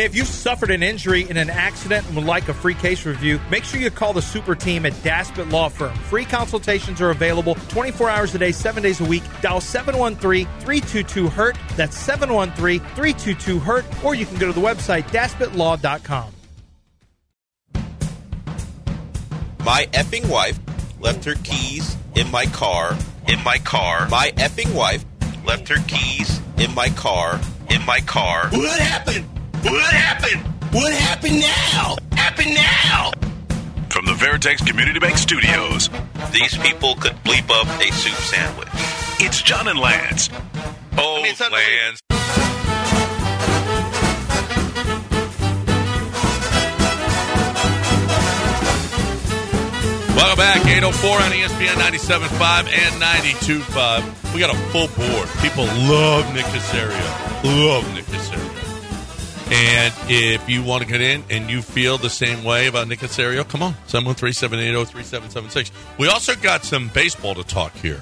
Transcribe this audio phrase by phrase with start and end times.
[0.00, 3.04] Hey, if you've suffered an injury in an accident and would like a free case
[3.04, 5.94] review, make sure you call the super team at Daspit Law Firm.
[5.94, 9.22] Free consultations are available 24 hours a day, 7 days a week.
[9.42, 11.58] Dial 713-322-HURT.
[11.76, 13.84] That's 713-322-HURT.
[14.02, 16.32] Or you can go to the website daspitlaw.com.
[19.66, 20.58] My effing wife
[20.98, 22.96] left her keys in my car.
[23.28, 24.08] In my car.
[24.08, 25.04] My effing wife
[25.44, 27.38] left her keys in my car.
[27.68, 28.48] In my car.
[28.48, 29.26] What happened?
[29.62, 30.42] What happened?
[30.72, 31.96] What happened now?
[32.12, 33.10] Happened now?
[33.90, 35.90] From the Veritex Community Bank Studios,
[36.32, 38.68] These people could bleep up a soup sandwich.
[39.20, 40.30] it's John and Lance.
[40.96, 42.00] Oh, mean, Lance.
[50.16, 54.34] Welcome back, 804 on ESPN 97.5 and 92.5.
[54.34, 55.28] We got a full board.
[55.40, 57.00] People love Nick Caserio.
[57.44, 58.59] Love Nick Caserio.
[59.50, 63.00] And if you want to get in and you feel the same way about Nick
[63.00, 65.72] Caserio, come on, 713-780-3776.
[65.98, 68.00] We also got some baseball to talk here.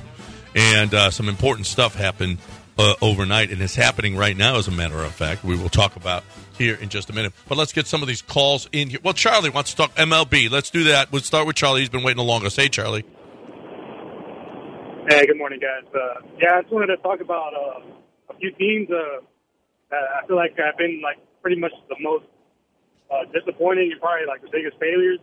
[0.54, 2.36] And uh, some important stuff happened
[2.78, 5.42] uh, overnight and is happening right now, as a matter of fact.
[5.42, 6.22] We will talk about
[6.58, 7.32] here in just a minute.
[7.48, 9.00] But let's get some of these calls in here.
[9.02, 10.50] Well, Charlie wants to talk MLB.
[10.50, 11.10] Let's do that.
[11.10, 11.80] We'll start with Charlie.
[11.80, 12.56] He's been waiting the longest.
[12.56, 13.04] Hey, Charlie.
[15.08, 15.90] Hey, good morning, guys.
[15.94, 17.80] Uh, yeah, I just wanted to talk about uh,
[18.34, 18.90] a few teams.
[18.90, 19.24] Uh,
[19.90, 21.16] that I feel like I've been like
[21.48, 22.26] pretty much the most
[23.10, 25.18] uh, disappointing and probably like the biggest failures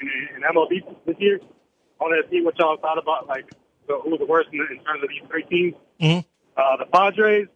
[0.00, 1.40] in, in MLB this year.
[2.00, 3.50] I wanted to see what y'all thought about like
[3.88, 5.74] the, who was the worst in, in terms of these three teams.
[6.00, 6.24] Mhm.
[6.56, 7.48] Uh, the Padres,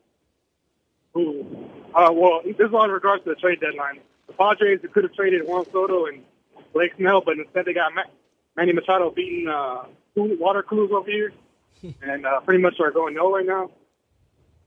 [1.15, 1.47] who,
[1.95, 4.01] uh, well, this is all in regards to the trade deadline.
[4.27, 6.25] The Padres who could have traded Juan Soto and
[6.73, 8.11] Blake Snell, but instead they got Ma-
[8.57, 9.85] Manny Machado beating uh,
[10.17, 11.33] water coolers over here,
[12.03, 13.71] and uh, pretty much are going nowhere now.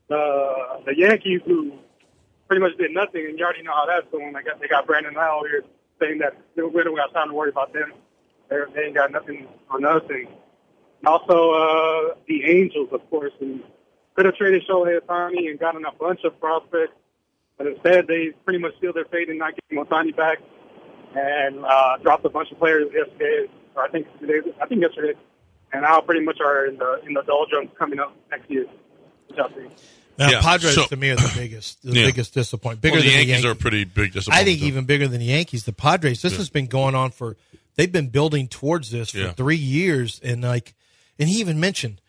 [0.08, 1.72] The the Yankees, who
[2.48, 4.32] pretty much did nothing, and you already know how that's going.
[4.32, 5.64] They got they got Brandon Lau here
[6.00, 7.92] saying that we don't got time to worry about them.
[8.48, 10.28] They're, they ain't got nothing on us, and
[11.06, 13.60] also uh, the Angels, of course, who
[14.14, 16.92] could have traded Shohei Ohtani and gotten a bunch of prospects,
[17.56, 20.38] but instead they pretty much sealed their fate in not getting Ohtani back
[21.16, 25.14] and uh, dropped a bunch of players yesterday, or I think today, I think yesterday,
[25.72, 28.66] and now pretty much are in the in the doldrums coming up next year.
[29.28, 29.72] Which I think.
[30.18, 32.06] Now, Yeah, Padres so- to me are the biggest, the Yeah.
[32.06, 32.82] biggest disappointment.
[32.82, 34.40] Bigger Well, the than Yankees, the Yankees are a pretty big disappointment.
[34.42, 34.66] I think too.
[34.66, 36.22] even bigger than the Yankees, the Padres.
[36.22, 37.36] This has been going on for.
[37.76, 39.32] They've been building towards this for Yeah.
[39.32, 40.74] three years, and like,
[41.18, 42.00] and he even mentioned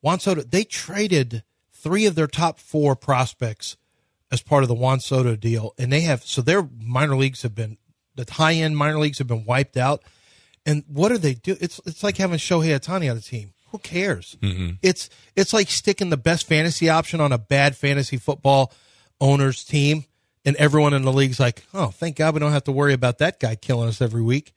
[0.00, 0.42] Juan Soto.
[0.42, 1.42] They traded
[1.72, 3.76] three of their top four prospects
[4.30, 7.54] as part of the Juan Soto deal, and they have so their minor leagues have
[7.56, 7.78] been
[8.14, 10.02] the high end minor leagues have been wiped out.
[10.66, 11.56] And what do they do?
[11.60, 13.54] It's it's like having Shohei Ohtani on the team.
[13.70, 14.36] Who cares?
[14.82, 18.72] It's it's like sticking the best fantasy option on a bad fantasy football
[19.20, 20.04] owner's team,
[20.44, 23.18] and everyone in the league's like, "Oh, thank God we don't have to worry about
[23.18, 24.54] that guy killing us every week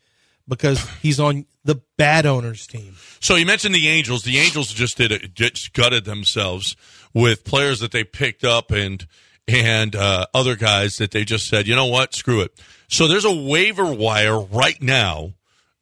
[0.47, 4.23] because he's on the bad owner's team." So you mentioned the Angels.
[4.23, 6.75] The Angels just did it, just gutted themselves
[7.13, 9.05] with players that they picked up and
[9.47, 12.57] and uh, other guys that they just said, you know what, screw it.
[12.87, 15.33] So there's a waiver wire right now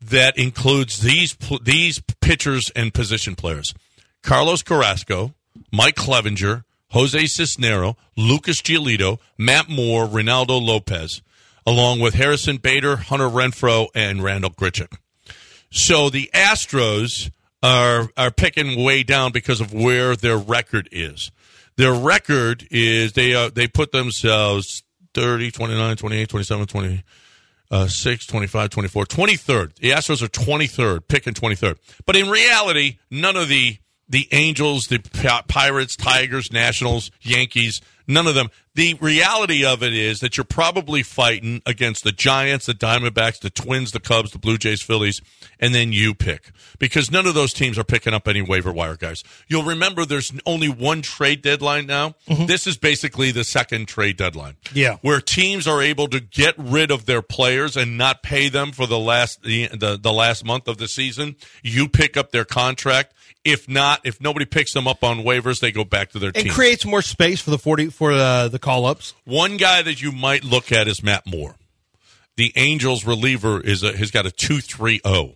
[0.01, 3.73] that includes these these pitchers and position players:
[4.23, 5.33] Carlos Carrasco,
[5.71, 11.21] Mike Clevinger, Jose Cisnero, Lucas Giolito, Matt Moore, Reynaldo Lopez,
[11.65, 14.97] along with Harrison Bader, Hunter Renfroe, and Randal Grichuk.
[15.71, 21.31] So the Astros are are picking way down because of where their record is.
[21.75, 24.83] Their record is they uh, they put themselves
[25.13, 27.03] 30, 29, 28, 27, 20
[27.71, 29.75] uh, 6, 25, 24, 23rd.
[29.75, 31.77] The Astros are 23rd, picking 23rd.
[32.05, 33.77] But in reality, none of the
[34.11, 34.97] the Angels, the
[35.47, 37.79] Pirates, Tigers, Nationals, Yankees,
[38.09, 38.49] none of them.
[38.75, 43.49] The reality of it is that you're probably fighting against the Giants, the Diamondbacks, the
[43.49, 45.21] Twins, the Cubs, the Blue Jays, Phillies,
[45.59, 46.51] and then you pick.
[46.77, 49.23] Because none of those teams are picking up any waiver wire guys.
[49.47, 52.15] You'll remember there's only one trade deadline now.
[52.27, 52.45] Mm-hmm.
[52.45, 54.97] This is basically the second trade deadline Yeah.
[55.01, 58.85] where teams are able to get rid of their players and not pay them for
[58.87, 61.35] the last the, the, the last month of the season.
[61.63, 63.13] You pick up their contract.
[63.51, 66.51] If not, if nobody picks them up on waivers, they go back to their team.
[66.51, 69.13] creates more space for the forty for uh, the call ups.
[69.25, 71.55] One guy that you might look at is Matt Moore.
[72.35, 75.35] The Angels reliever is a, has got a two three zero.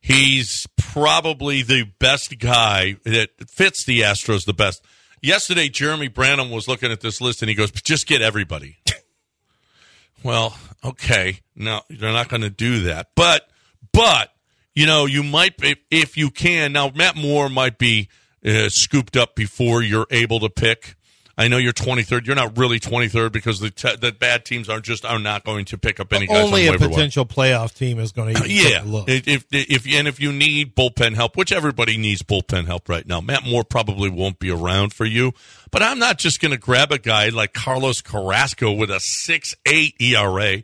[0.00, 4.84] He's probably the best guy that fits the Astros the best.
[5.22, 8.76] Yesterday, Jeremy Branham was looking at this list and he goes, "Just get everybody."
[10.22, 13.48] well, okay, no, they're not going to do that, but
[13.92, 14.33] but
[14.74, 16.72] you know, you might if, if you can.
[16.72, 18.08] Now, Matt Moore might be
[18.44, 20.96] uh, scooped up before you're able to pick.
[21.36, 22.26] I know you're 23rd.
[22.28, 25.64] You're not really 23rd because the te- the bad teams aren't just are not going
[25.64, 26.88] to pick up any guys Only on a wire.
[26.90, 29.08] potential playoff team is going to Yeah, look.
[29.08, 33.04] if, if if and if you need bullpen help, which everybody needs bullpen help right
[33.04, 35.32] now, Matt Moore probably won't be around for you.
[35.72, 39.56] But I'm not just going to grab a guy like Carlos Carrasco with a six
[39.66, 40.62] eight ERA,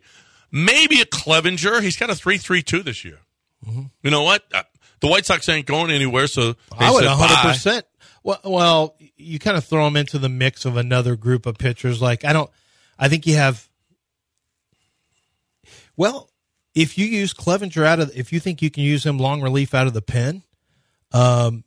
[0.53, 1.81] maybe a Clevinger.
[1.81, 3.19] He's got a three three two this year.
[3.67, 4.43] You know what?
[4.53, 4.63] Uh,
[5.01, 7.33] The White Sox ain't going anywhere, so I would said, 100.
[7.35, 7.85] "Bye." percent
[8.23, 12.01] Well, well, you kind of throw them into the mix of another group of pitchers.
[12.01, 12.49] Like I don't,
[12.99, 13.67] I think you have.
[15.97, 16.29] Well,
[16.73, 19.73] if you use Clevinger out of, if you think you can use him long relief
[19.73, 20.43] out of the pen,
[21.11, 21.63] um,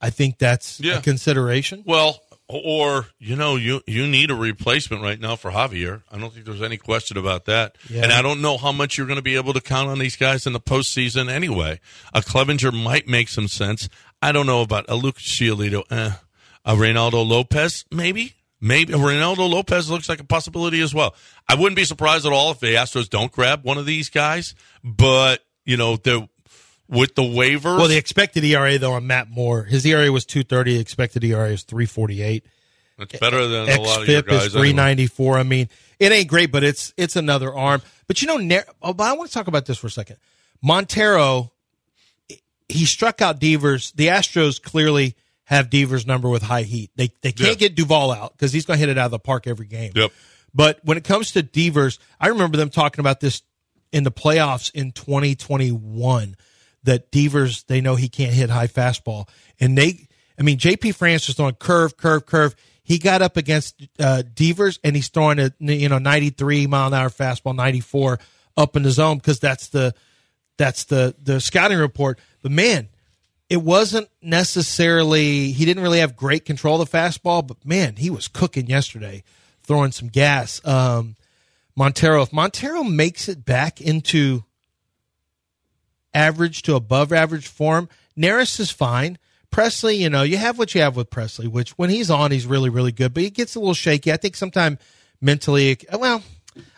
[0.00, 0.98] I think that's Yeah.
[0.98, 1.82] a consideration.
[1.86, 6.02] Well, or you know, you you need a replacement right now for Javier.
[6.10, 7.76] I don't think there's any question about that.
[7.88, 8.04] Yeah.
[8.04, 10.16] And I don't know how much you're going to be able to count on these
[10.16, 11.80] guys in the postseason anyway.
[12.14, 13.88] A Clevinger might make some sense.
[14.22, 15.82] I don't know about a Lucas Giolito.
[15.90, 16.12] Eh.
[16.68, 18.34] A Reynaldo Lopez, maybe.
[18.60, 21.14] Maybe Reynaldo Lopez looks like a possibility as well.
[21.48, 24.54] I wouldn't be surprised at all if the Astros don't grab one of these guys.
[24.82, 26.28] But you know, the
[26.88, 30.74] with the waivers, Well, the expected ERA though on Matt Moore, his ERA was 230.
[30.74, 32.44] The expected ERA is 348.
[32.98, 34.46] it's better than a lot of your guys.
[34.46, 34.70] is anyway.
[34.72, 35.38] 394.
[35.38, 35.68] I mean,
[35.98, 37.82] it ain't great, but it's it's another arm.
[38.06, 40.16] But you know, oh, but I want to talk about this for a second.
[40.62, 41.52] Montero,
[42.68, 43.92] he struck out Devers.
[43.92, 46.90] The Astros clearly have Devers' number with high heat.
[46.96, 47.54] They they can't Yeah.
[47.54, 49.92] get Duvall out because he's going to hit it out of the park every game.
[49.94, 50.12] Yep.
[50.54, 53.42] But when it comes to Devers, I remember them talking about this
[53.92, 56.36] in the playoffs in 2021
[56.86, 59.28] that Devers, they know he can't hit high fastball.
[59.60, 62.56] And they, I mean, JP France was throwing curve, curve, curve.
[62.82, 66.94] He got up against uh, Devers and he's throwing a, you know, 93 mile an
[66.94, 68.18] hour fastball, 94
[68.56, 69.94] up in the zone because that's the,
[70.56, 72.18] that's the, the scouting report.
[72.42, 72.88] But man,
[73.50, 78.10] it wasn't necessarily he didn't really have great control of the fastball, but man, he
[78.10, 79.24] was cooking yesterday,
[79.64, 80.64] throwing some gas.
[80.64, 81.16] Um,
[81.76, 84.44] Montero, if Montero makes it back into
[86.16, 89.18] average to above average form, Neris is fine.
[89.50, 92.46] Presley, you know, you have what you have with Presley, which when he's on, he's
[92.46, 94.12] really, really good, but he gets a little shaky.
[94.12, 94.78] I think sometimes
[95.20, 96.22] mentally, well,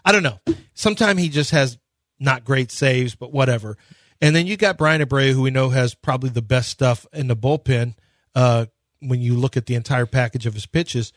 [0.04, 0.38] I don't know.
[0.74, 1.78] Sometimes he just has
[2.20, 3.78] not great saves, but whatever.
[4.20, 7.28] And then you got Bryan Abreu, who we know has probably the best stuff in
[7.28, 7.94] the bullpen.
[8.34, 8.66] Uh,
[9.00, 11.12] when you look at the entire package of his pitches,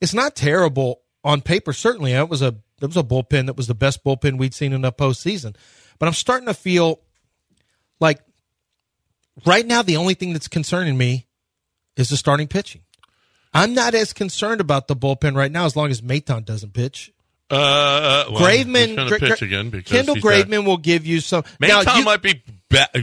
[0.00, 1.74] it's not terrible on paper.
[1.74, 4.72] Certainly, it was a it was a bullpen that was the best bullpen we'd seen
[4.72, 5.54] in the postseason.
[5.98, 7.00] But I'm starting to feel
[8.00, 8.20] like
[9.46, 11.26] right now the only thing that's concerning me
[11.96, 12.82] is the starting pitching.
[13.54, 17.12] I'm not as concerned about the bullpen right now as long as Maton doesn't pitch.
[17.50, 21.44] Uh, well, Graveman, he's gonna Gra- pitch again because Kendall Graveman will give you some.
[21.58, 22.42] now, you- might be,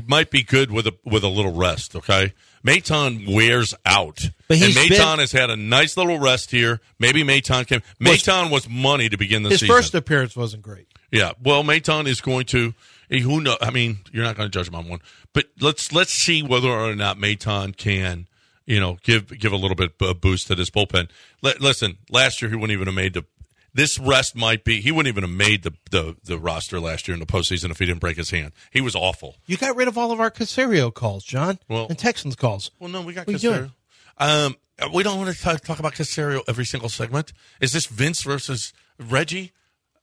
[0.08, 1.96] might be good with a with a little rest.
[1.96, 2.34] Okay,
[2.64, 6.80] Maton wears out, But and he's Maton been- has had a nice little rest here.
[7.00, 7.82] Maybe Maton can.
[8.00, 9.68] Maton was money to begin the season.
[9.68, 10.88] his first appearance wasn't great.
[11.12, 12.76] Yeah, well, Maton is going to.
[13.10, 13.58] Who know?
[13.62, 15.00] I mean, you're not going to judge him on one,
[15.34, 18.28] but let's let's see whether or not Maton can,
[18.66, 21.10] you know, give give a little bit of boost to this bullpen.
[21.42, 23.26] Let, listen, last year he wouldn't even have made the.
[23.74, 24.80] This rest might be.
[24.80, 27.80] He wouldn't even have made the, the the roster last year in the postseason if
[27.80, 28.54] he didn't break his hand.
[28.72, 29.36] He was awful.
[29.48, 32.72] You got rid of all of our Caserio calls, John, Well- and Texans calls.
[32.80, 33.72] Well, no, we got What Caserio.
[34.18, 34.56] Um,
[34.94, 37.34] we don't want to talk, talk about Caserio every single segment.
[37.60, 39.52] Is this Vince versus Reggie?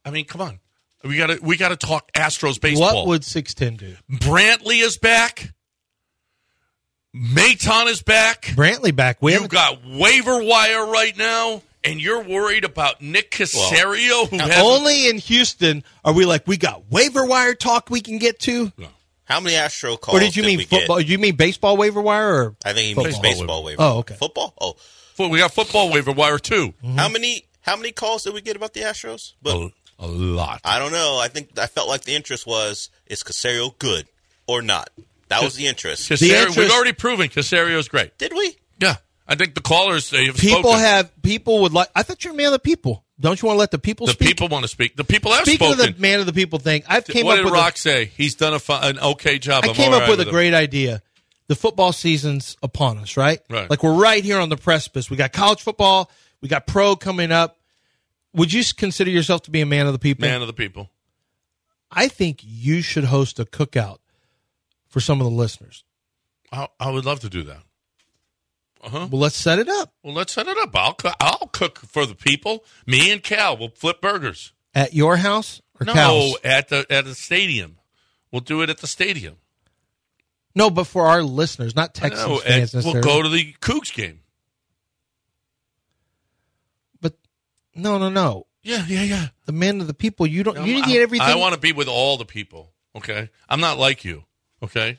[0.05, 0.60] I mean, come on.
[1.04, 2.94] We got to we got to talk Astros baseball.
[2.94, 3.96] What would six ten do?
[4.10, 5.53] Brantley is back.
[7.15, 8.43] Maton is back.
[8.56, 9.19] Brantley back.
[9.20, 14.38] We You haven't- got waiver wire right now, and you're worried about Nick Caserio, who
[14.38, 18.38] has only in Houston are we like we got waiver wire talk we can get
[18.41, 18.72] to,
[19.24, 20.17] How many Astro calls?
[20.17, 20.98] or did you did mean we football?
[21.00, 23.82] Do you mean baseball waiver wire or I think he means Football baseball waiver.
[23.82, 24.15] Oh, okay.
[24.15, 24.55] Football.
[24.60, 26.72] Oh, we got football waiver wire too.
[26.96, 27.44] how many?
[27.60, 29.34] How many calls did we get about the Astros?
[29.41, 30.60] But A, a lot.
[30.64, 31.18] I don't know.
[31.22, 34.06] I think I felt like the interest was is Caserio good
[34.46, 34.90] or not?
[35.28, 36.10] That was the interest.
[36.10, 38.18] Caserio, The interest- we've already proven Caserio's great.
[38.18, 38.56] Did we?
[38.80, 40.80] Yeah, I think the callers they have people spoken.
[40.80, 41.88] have people would like.
[41.94, 43.04] I thought you're a man of the people.
[43.20, 44.28] Don't you want to let the people the speak?
[44.28, 44.96] people want to speak.
[44.96, 45.88] The people have Speaking spoken.
[45.90, 47.78] of the man of the people thing, I've came what up did with Rock a,
[47.78, 48.04] say?
[48.16, 49.64] He's done a fi- an okay job.
[49.64, 50.30] I I'm came up right with a him.
[50.30, 51.00] great idea.
[51.46, 53.40] The football season's upon us, right?
[53.48, 53.70] Right.
[53.70, 55.08] Like we're right here on the precipice.
[55.08, 56.10] We got college football.
[56.40, 57.58] We got pro coming up.
[58.34, 60.27] Would you consider yourself to be a man of the people?
[60.27, 60.91] man of the people.
[61.91, 63.98] I think you should host a cookout
[64.89, 65.84] for some of the listeners.
[66.51, 67.62] I, I would love to do that.
[68.82, 69.06] Uh-huh.
[69.10, 70.74] Well, let's set it up Well, let's set it up.
[70.74, 72.65] I'll I'll cook for the people.
[72.86, 74.53] Me and Cal will flip burgers.
[74.74, 76.36] at your house or No, Cal's?
[76.43, 77.77] at the at the stadium.
[78.32, 79.36] We'll do it at the stadium.
[80.55, 83.01] No, but for our listeners, not Texans No, fans we'll necessarily.
[83.03, 84.20] go to the Cougs game.
[87.74, 88.46] No, no, no.
[88.62, 89.29] Yeah, yeah, yeah.
[89.46, 90.26] The man of the people.
[90.26, 90.67] You don't.
[90.67, 91.26] you I, get everything.
[91.26, 92.72] I want to be with all the people.
[92.96, 94.24] Okay, I'm not like you.
[94.62, 94.98] Okay,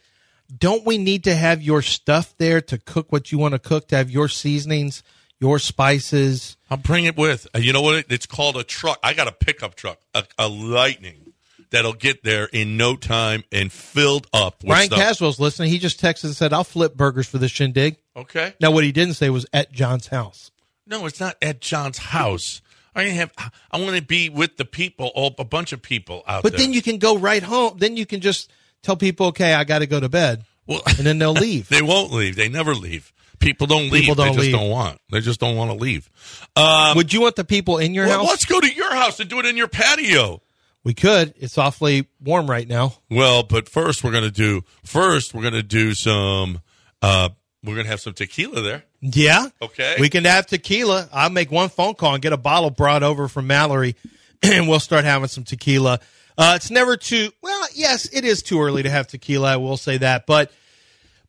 [0.55, 3.87] don't we need to have your stuff there to cook what you want to cook?
[3.89, 5.03] To have your seasonings,
[5.39, 6.57] your spices.
[6.69, 7.47] I'll bring it with.
[7.55, 8.05] Uh, You know what?
[8.09, 8.99] It's called a truck.
[9.01, 11.33] I got a pickup truck, a, a Lightning,
[11.69, 14.61] that'll get there in no time and filled up.
[14.61, 14.99] With Brian stuff.
[14.99, 15.69] Caswell's listening.
[15.69, 18.53] He just texted and said, "I'll flip burgers for the shindig." Okay.
[18.59, 20.51] Now, what he didn't say was at John's house.
[20.85, 22.61] No, it's not at John's house.
[22.95, 23.33] I have.
[23.71, 26.51] I want to be with the people, all a bunch of people out there.
[26.51, 26.65] But there.
[26.65, 27.77] then you can go right home.
[27.77, 28.51] Then you can just
[28.83, 31.69] tell people, "Okay, I got to go to bed," well, and then they'll leave.
[31.69, 32.35] they won't leave.
[32.35, 33.11] They never leave.
[33.39, 34.03] People don't leave.
[34.03, 34.53] People don't they just leave.
[34.53, 34.99] don't want.
[35.11, 36.09] They just don't want to leave.
[36.55, 38.27] Um, Would you want the people in your well, house?
[38.27, 40.41] let's go to your house and do it in your patio.
[40.83, 41.33] We could.
[41.37, 42.93] It's awfully warm right now.
[43.09, 44.63] Well, but first we're gonna do.
[44.83, 46.61] First we're gonna do some.
[47.01, 47.29] Uh,
[47.63, 48.83] we're gonna have some tequila there.
[49.01, 49.47] Yeah.
[49.61, 49.95] Okay.
[49.99, 51.07] We can have tequila.
[51.13, 53.95] I'll make one phone call and get a bottle brought over from Mallory,
[54.43, 55.99] and we'll start having some tequila.
[56.37, 57.67] Uh, it's never too well.
[57.73, 59.53] Yes, it is too early to have tequila.
[59.53, 60.51] I will say that, but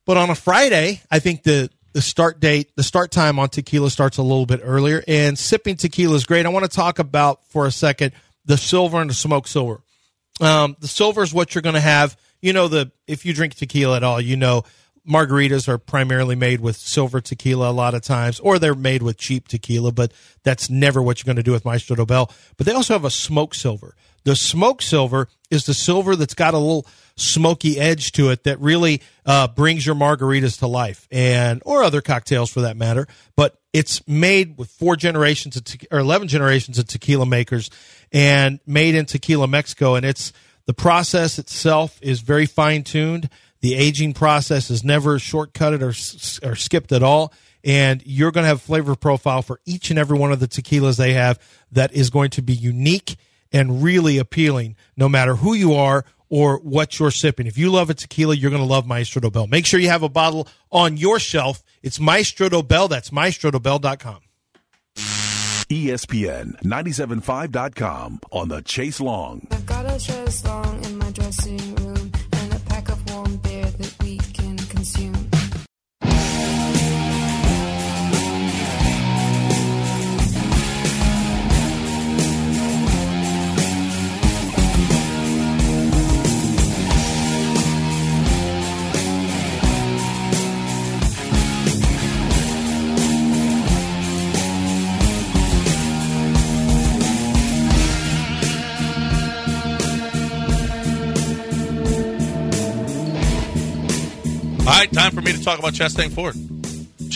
[0.05, 3.89] but on a Friday, I think the the start date, the start time on tequila
[3.89, 6.45] starts a little bit earlier, and sipping tequila is great.
[6.45, 8.11] I want to talk about for a second
[8.45, 9.81] the silver and the smoked silver.
[10.41, 12.17] Um, the silver is what you're going to have.
[12.41, 14.63] You know, the if you drink tequila at all, you know
[15.07, 19.17] margaritas are primarily made with silver tequila a lot of times, or they're made with
[19.17, 20.11] cheap tequila, but
[20.43, 22.31] that's never what you're going to do with Maestro Dobel.
[22.57, 23.95] But they also have a smoke silver.
[24.23, 28.59] The smoke silver is the silver that's got a little smoky edge to it that
[28.59, 33.07] really uh, brings your margaritas to life, and or other cocktails for that matter.
[33.35, 37.69] But it's made with four generations of te- or eleven generations of tequila makers,
[38.11, 40.33] and made in Tequila Mexico, and it's
[40.65, 43.29] the process itself is very fine tuned.
[43.61, 47.33] The aging process is never shortcutted or, or skipped at all.
[47.63, 50.97] And you're going to have flavor profile for each and every one of the tequilas
[50.97, 51.39] they have
[51.71, 53.15] that is going to be unique
[53.51, 57.47] and really appealing no matter who you are or what you're sipping.
[57.47, 59.49] If you love a tequila, you're going to love Maestro Dobel.
[59.49, 61.63] Make sure you have a bottle on your shelf.
[61.81, 62.89] It's Maestro Dobel.
[62.89, 64.19] That's maestrodobel.com.
[65.67, 69.47] ESPN 975.com on the Chase Long.
[69.49, 72.04] I've got a dress long in my dressing room
[104.79, 106.35] right, time for me to talk about Chastang Ford.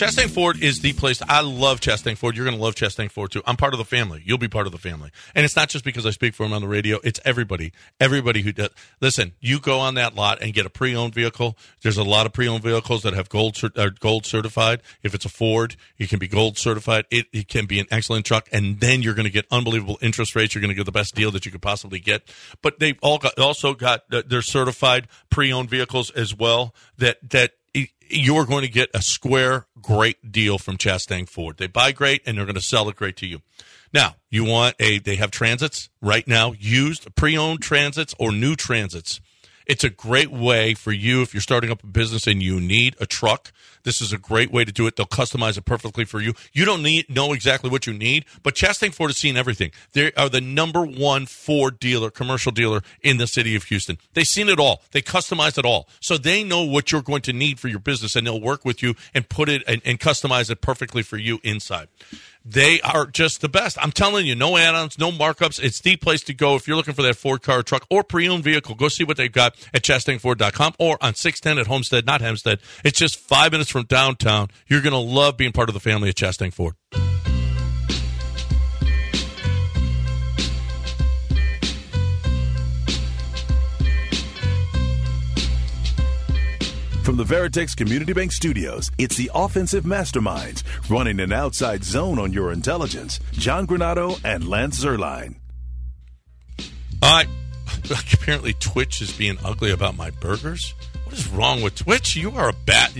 [0.00, 1.20] Chastang Ford is the place.
[1.28, 2.34] I love Chastang Ford.
[2.34, 3.42] You're going to love Chastang Ford too.
[3.44, 4.22] I'm part of the family.
[4.24, 5.10] You'll be part of the family.
[5.34, 7.00] And it's not just because I speak for them on the radio.
[7.04, 7.74] It's everybody.
[8.00, 8.70] Everybody who does.
[9.02, 11.54] Listen, you go on that lot and get a pre-owned vehicle.
[11.82, 14.80] There's a lot of pre-owned vehicles that have gold are gold certified.
[15.02, 17.04] If it's a Ford, it can be gold certified.
[17.10, 18.48] It, it can be an excellent truck.
[18.50, 20.54] And then you're going to get unbelievable interest rates.
[20.54, 22.22] You're going to get the best deal that you could possibly get.
[22.62, 27.52] But they've all got, also got uh, their certified pre-owned vehicles as well that, that
[27.74, 31.56] you're going to get a square great deal from Chastang Ford.
[31.58, 33.40] They buy great and they're going to sell it great to you.
[33.92, 39.20] Now, you want a they have transits right now, used pre-owned transits or new transits.
[39.66, 42.96] It's a great way for you if you're starting up a business and you need
[43.00, 43.52] a truck.
[43.82, 44.96] This is a great way to do it.
[44.96, 46.34] They'll customize it perfectly for you.
[46.52, 49.72] You don't need know exactly what you need, but Chastang Ford has seen everything.
[49.92, 53.98] They are the number one Ford dealer, commercial dealer in the city of Houston.
[54.14, 54.82] They've seen it all.
[54.92, 58.16] They customize it all, so they know what you're going to need for your business,
[58.16, 61.40] and they'll work with you and put it and, and customize it perfectly for you
[61.42, 61.88] inside.
[62.44, 63.76] They are just the best.
[63.80, 65.62] I'm telling you, no add-ons, no markups.
[65.62, 68.44] It's the place to go if you're looking for that Ford car, truck, or pre-owned
[68.44, 68.74] vehicle.
[68.74, 72.60] Go see what they've got at ChastangFord.com or on 610 at Homestead, not Hempstead.
[72.82, 74.48] It's just five minutes from downtown.
[74.66, 76.74] You're going to love being part of the family at Chastang Ford.
[87.02, 92.32] From the Veritex Community Bank Studios, it's the offensive masterminds running an outside zone on
[92.32, 93.18] your intelligence.
[93.32, 95.34] John Granato and Lance Zierlein.
[97.02, 97.28] All right.
[98.14, 100.74] Apparently, Twitch is being ugly about my burgers.
[101.04, 102.14] What is wrong with Twitch?
[102.14, 102.92] You are a bad.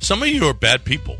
[0.00, 1.18] Some of you are bad people.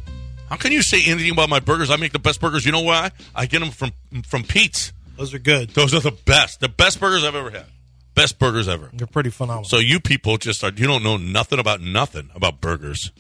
[0.49, 1.91] How can you say anything about my burgers?
[1.91, 2.65] I make the best burgers.
[2.65, 3.11] You know why?
[3.35, 3.93] I get them from
[4.27, 4.93] from Pete's.
[5.17, 5.71] Those are good.
[5.71, 6.61] Those are the best.
[6.61, 7.67] The best burgers I've ever had.
[8.15, 8.89] Best burgers ever.
[8.93, 9.65] They're pretty phenomenal.
[9.65, 10.71] So you people just are.
[10.75, 13.13] You don't know nothing about nothing about burgers.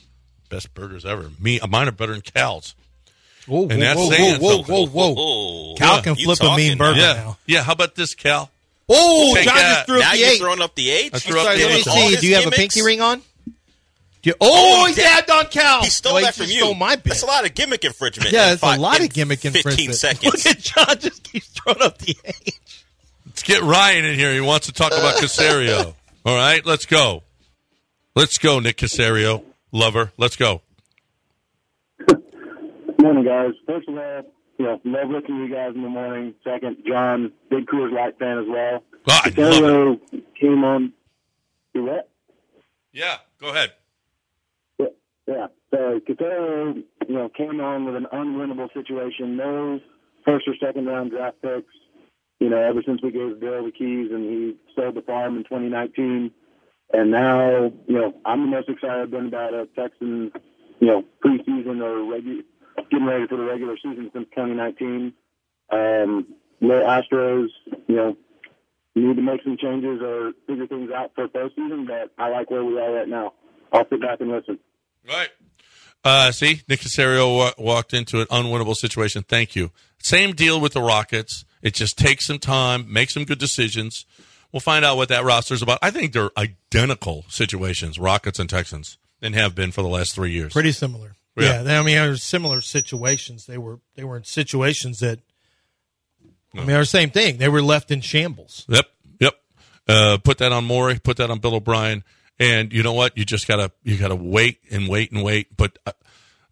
[0.48, 1.30] Best burgers ever.
[1.38, 2.74] Me, mine are better than Cal's.
[3.46, 4.74] Whoa, and whoa, that's whoa, saying whoa, something.
[4.74, 7.38] whoa, whoa, Oh, Cal can flip a mean burger Yeah, now.
[7.46, 7.62] yeah.
[7.62, 8.50] How about this, Cal?
[8.88, 10.38] Oh, John just threw Now up the you're eight.
[10.38, 11.14] throwing up the eight.
[11.14, 12.14] I threw up Sorry, the let me eight.
[12.14, 12.16] See.
[12.20, 13.22] Do you have a pinky ring on?
[14.28, 15.82] Do you, Oh, oh, he he dabbed on Cal.
[15.82, 16.58] He stole Oh, that just from you.
[16.60, 17.04] Stole my bit.
[17.04, 18.30] That's a lot of gimmick infringement.
[18.32, 19.76] Yeah, in it's a lot of gimmick infringement.
[19.76, 19.94] 15 infringement.
[20.22, 20.44] seconds.
[20.44, 20.58] Look at
[20.88, 22.58] John just keeps throwing up the eight.
[23.24, 24.34] Let's get Ryan in here.
[24.34, 25.94] He wants to talk about Caserio.
[26.26, 27.22] All right, let's go.
[28.14, 30.12] Let's go, Nick Caserio, lover.
[30.18, 30.60] Let's go.
[33.00, 33.52] Morning, guys.
[33.66, 34.22] First of all,
[34.58, 36.34] you know, love looking at you guys in the morning.
[36.44, 38.82] Second, John, big Coors Light fan as well.
[39.08, 39.36] Oh, I love it.
[39.36, 40.00] Caserio
[40.38, 40.92] came on.
[41.74, 42.10] You what?
[42.92, 43.72] Yeah, go ahead.
[45.28, 45.48] Yeah.
[45.70, 49.36] So Caserio, you know, came on with an unwinnable situation.
[49.36, 49.78] No
[50.24, 51.72] first or second round draft picks.
[52.40, 55.42] You know, ever since we gave Bill the keys and he sold the farm in
[55.42, 56.30] 2019,
[56.94, 60.30] and now, you know, I'm the most excited I've been about a Texan,
[60.78, 62.44] you know, preseason or regu-
[62.90, 65.12] getting ready for the regular season since 2019.
[65.70, 66.26] Um,
[66.60, 67.48] the Astros,
[67.88, 68.16] you know,
[68.94, 72.64] need to make some changes or figure things out for postseason, but I like where
[72.64, 73.34] we are right now.
[73.72, 74.60] I'll sit back and listen.
[75.08, 75.28] Right.
[76.04, 79.24] Uh, see, Nick Caserio wa- walked into an unwinnable situation.
[79.26, 79.70] Thank you.
[80.00, 81.44] Same deal with the Rockets.
[81.60, 84.06] It just takes some time, make some good decisions.
[84.52, 85.78] We'll find out what that roster is about.
[85.82, 90.30] I think they're identical situations, Rockets and Texans, and have been for the last three
[90.30, 90.52] years.
[90.52, 91.16] Pretty similar.
[91.36, 91.62] Yeah.
[91.62, 93.46] They, I mean, there were similar situations.
[93.46, 95.18] They were they were in situations that.
[96.54, 97.36] I mean, they're the same thing.
[97.36, 98.64] They were left in shambles.
[98.68, 98.86] Yep,
[99.20, 99.34] yep.
[99.86, 100.98] Uh, put that on Morey.
[100.98, 102.02] Put that on Bill O'Brien.
[102.40, 103.18] And you know what?
[103.18, 105.56] You just gotta you gotta wait and wait and wait.
[105.56, 105.92] But uh,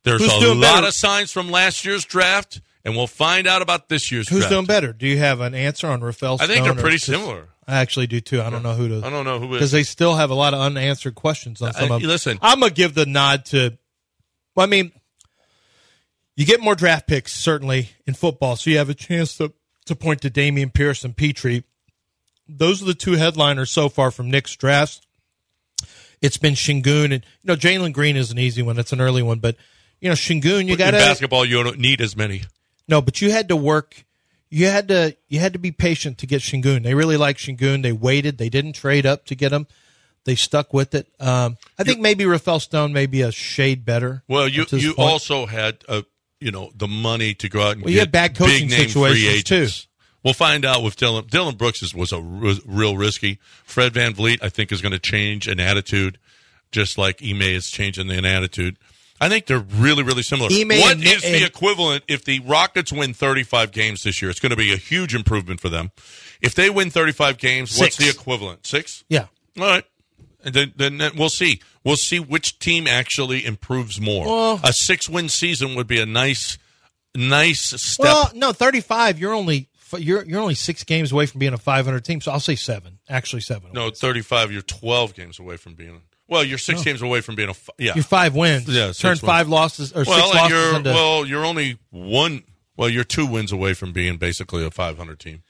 [0.03, 0.87] there's Who's a lot better?
[0.89, 4.53] of signs from last year's draft, and we'll find out about this year's Who's draft.
[4.53, 4.93] doing better?
[4.93, 6.39] Do you have an answer on Rafael?
[6.41, 7.49] I think Stone they're pretty similar.
[7.69, 8.43] I actually do too.
[8.43, 9.07] I don't know who to.
[9.07, 11.93] I don't know who because they still have a lot of unanswered questions on some
[11.93, 12.09] I- of them.
[12.11, 12.39] listen.
[12.43, 13.77] I'm gonna give the nod to.
[14.57, 14.91] Well, I mean,
[16.37, 19.53] you get more draft picks certainly in football, so you have a chance to
[19.87, 21.63] to point to Dameon Pierce and Pitre.
[22.49, 25.01] Those are the two headliners so far from Nick's drafts.
[26.23, 28.79] It's been Sengun and you know Jalen Green is an easy one.
[28.79, 29.57] It's an early one, but
[30.01, 32.43] you know Sengun, you got to basketball, you don't need as many.
[32.89, 34.05] no, but you had to work.
[34.49, 36.83] You had to you had to be patient to get Sengun.
[36.85, 37.83] They really like Sengun.
[37.83, 38.39] They waited.
[38.39, 39.67] They didn't trade up to get him.
[40.25, 41.07] They stuck with it.
[41.21, 44.25] Um, I think maybe Rafael Stone may be a shade better.
[44.27, 45.11] Well, you you point.
[45.11, 46.03] also had uh,
[46.41, 48.71] you know the money to go out and Well, you get had bad coaching big
[48.71, 49.69] name free situations, too.
[50.27, 51.25] We'll find out with Dillon.
[51.29, 53.39] Dillon Brooks is, was a r- real risky.
[53.63, 56.19] Fred VanVleet, I think, is going to change an attitude,
[56.73, 58.77] just like Ime is changing an attitude.
[59.21, 60.49] I think they're really, really similar.
[60.51, 64.29] Ime What and- is the equivalent if the Rockets win 35 games this year?
[64.29, 65.93] It's going to be a huge improvement for them.
[66.43, 68.67] If they win 35 games, what's the equivalent?
[68.67, 69.05] Six?
[69.09, 69.27] Yeah.
[69.57, 69.85] All right.
[70.45, 71.61] And then, then, we'll see.
[71.85, 74.27] We'll see which team actually improves more.
[74.27, 76.59] Well- a six-win season would be a nice,
[77.15, 78.05] nice step.
[78.05, 79.21] Well, no, thirty five.
[79.21, 79.69] You're only
[79.99, 82.21] you're you're only six games away from being a five hundred team.
[82.21, 82.99] So I'll say seven.
[83.09, 83.71] Actually, seven.
[83.73, 84.53] no, thirty-five.
[84.53, 86.03] You're twelve games away from being.
[86.29, 87.93] Well, you're six games away from being a Yeah.
[87.95, 88.69] You're five wins.
[88.69, 89.21] Yeah, turn wins.
[89.21, 90.91] five losses or well, six losses you're into.
[90.91, 92.43] well, you're only one.
[92.77, 95.43] Well, you're two wins away from being basically a 500 team.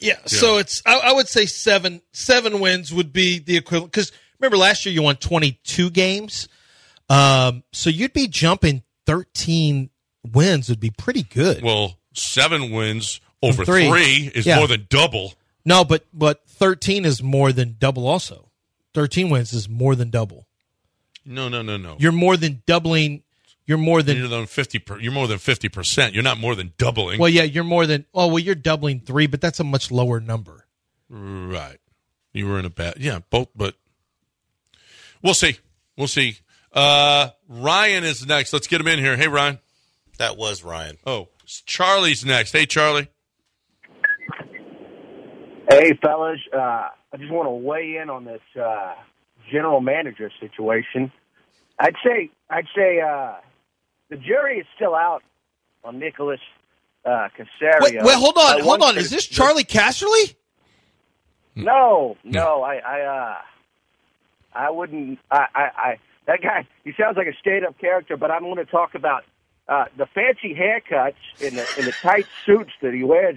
[0.00, 4.12] Yeah, so it's I, I would say seven seven wins would be the equivalent because
[4.38, 6.48] remember last year you won twenty two games,
[7.08, 9.90] um, so you'd be jumping thirteen
[10.32, 11.64] wins would be pretty good.
[11.64, 13.88] Well, seven wins over three.
[13.88, 14.56] three, is Yeah.
[14.58, 15.34] more than double.
[15.64, 18.06] no, but but thirteen is more than double.
[18.06, 18.50] Also,
[18.94, 20.46] thirteen wins is more than double.
[21.24, 21.96] No, no, no, no.
[21.98, 23.22] You're more than doubling.
[23.66, 24.78] You're more than You're than fifty.
[24.78, 26.14] Per, you're more than fifty percent.
[26.14, 27.18] You're not more than doubling.
[27.20, 28.06] well, yeah, you're more than.
[28.14, 30.66] Oh, well, you're doubling three, but that's a much lower number.
[31.10, 31.76] Right.
[32.32, 32.94] You were in a bad.
[32.98, 33.48] Yeah, both.
[33.54, 33.74] But
[35.22, 35.58] we'll see.
[35.96, 36.38] We'll see.
[36.72, 38.52] Uh, Ryan is next.
[38.52, 39.16] Let's get him in here.
[39.16, 39.58] Hey, Ryan.
[40.18, 40.96] That was Ryan.
[41.06, 42.52] Oh, Charlie's next.
[42.52, 43.08] Hey, Charlie.
[45.68, 48.94] Hey, fellas, uh, I just want to weigh in on this uh,
[49.52, 51.12] general manager situation.
[51.78, 53.34] I'd say, I'd say, uh,
[54.08, 55.22] the jury is still out
[55.84, 56.40] on Nicholas
[57.04, 57.80] uh, Caserio.
[57.82, 58.96] Wait, wait, hold I on, hold on.
[58.96, 60.34] Is this Charlie Casserly?
[61.54, 63.36] No, no, I, I, uh,
[64.54, 65.18] I wouldn't.
[65.30, 66.66] I, I, I, that guy.
[66.84, 69.24] He sounds like a stayed-up character, but I'm going to talk about
[69.68, 73.36] uh, the fancy haircuts in the in the tight suits that he wears.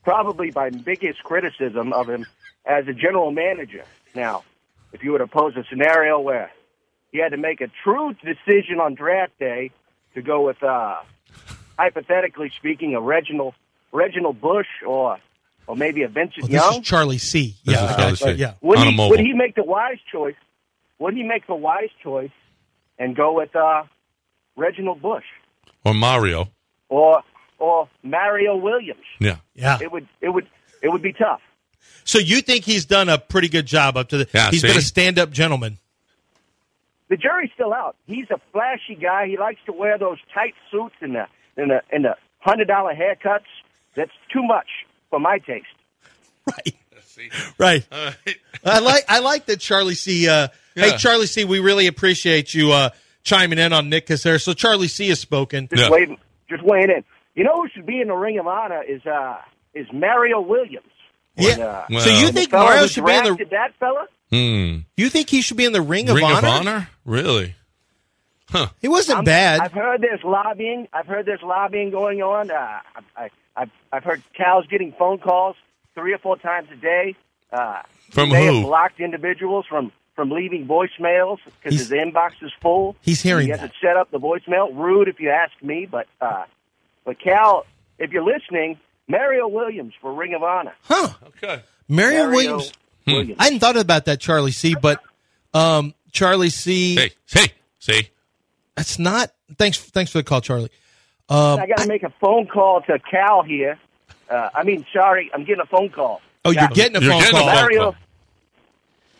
[0.00, 2.26] Is probably my biggest criticism of him
[2.64, 3.84] as a general manager.
[4.14, 4.44] Now,
[4.92, 6.50] if you were to pose a scenario where
[7.12, 9.70] he had to make a true decision on draft day
[10.14, 10.96] to go with, uh,
[11.78, 13.54] hypothetically speaking, a Reginald
[13.92, 15.18] Reginald Bush or
[15.66, 17.56] or maybe a Vincent Oh, this is Charlie C.
[17.64, 18.28] This Yeah, is Charlie got C.
[18.30, 18.34] you.
[18.36, 18.54] Yeah.
[18.60, 20.34] Would he, would he make the wise choice?
[20.98, 22.30] Would he make the wise choice
[22.98, 23.84] and go with uh,
[24.56, 25.24] Reginald Bush?
[25.84, 26.48] Or Mario.
[26.88, 27.22] or
[27.60, 29.04] or Mario Williams.
[29.20, 29.36] Yeah.
[29.54, 29.78] Yeah.
[29.80, 30.48] It would it would
[30.82, 31.40] it would be tough.
[32.04, 34.28] So you think he's done a pretty good job up to the?
[34.34, 34.66] Yeah, he's see?
[34.68, 35.78] been a stand-up gentleman.
[37.08, 37.96] The jury's still out.
[38.06, 39.26] He's a flashy guy.
[39.26, 42.94] He likes to wear those tight suits and the and the and the hundred dollar
[42.94, 43.44] haircuts.
[43.94, 44.68] That's too much
[45.10, 45.66] for my taste.
[47.58, 47.86] Right.
[47.92, 48.38] Right.
[48.64, 50.26] I like I like that Charlie C.
[50.28, 51.44] Uh, Hey, Charlie C.
[51.44, 52.90] We really appreciate you uh,
[53.22, 54.40] chiming in on Nick Caserio.
[54.40, 55.08] So Charlie C.
[55.10, 55.68] has spoken.
[55.68, 55.90] Just Yeah.
[55.90, 56.16] waiting,
[56.48, 57.04] just weighing in.
[57.34, 59.38] You know who should be in the Ring of Honor is uh
[59.74, 60.86] is Mario Williams.
[61.36, 61.52] Yeah.
[61.52, 63.28] And, uh, Well- so you think Mario should be in the?
[63.30, 64.06] drafted that fella?
[64.30, 64.78] Hmm.
[64.96, 66.88] You think he should be in the Ring, Ring of, of Honor?
[67.04, 67.54] Really?
[68.48, 68.66] Huh.
[68.80, 69.60] He wasn't I'm- bad.
[69.60, 70.88] I've heard there's lobbying.
[70.92, 72.50] I've heard there's lobbying going on.
[72.50, 72.80] Uh, I,
[73.16, 75.56] I, I've, I've heard Cal's getting phone calls
[75.94, 77.14] three or four times a day.
[77.52, 78.54] Uh, From they who?
[78.56, 82.96] have blocked individuals from, from leaving voicemails because his inbox is full.
[83.02, 83.60] He's hearing He that.
[83.60, 84.76] hasn't set up the voicemail.
[84.76, 85.86] Rude, if you ask me.
[85.90, 86.44] But uh,
[87.04, 87.66] but Cal,
[87.98, 90.74] if you're listening, Mario Williams for Ring of Honor.
[90.82, 91.08] Huh?
[91.28, 91.62] Okay.
[91.88, 92.72] Mario, Mario Williams.
[93.06, 93.36] Williams.
[93.38, 94.74] I hadn't thought about that, Charlie C.
[94.80, 95.02] But
[95.54, 96.94] um, Charlie C.
[96.96, 98.08] Hey, hey, see?
[98.76, 99.32] That's not.
[99.58, 99.78] Thanks.
[99.78, 100.70] Thanks for the call, Charlie.
[101.28, 103.78] Um, I got to make a phone call to Cal here.
[104.28, 106.20] Uh, I mean, sorry, I'm getting a phone call.
[106.44, 107.48] oh, you're getting a You're phone getting a call.
[107.48, 107.80] phone Mario.
[107.82, 107.94] call.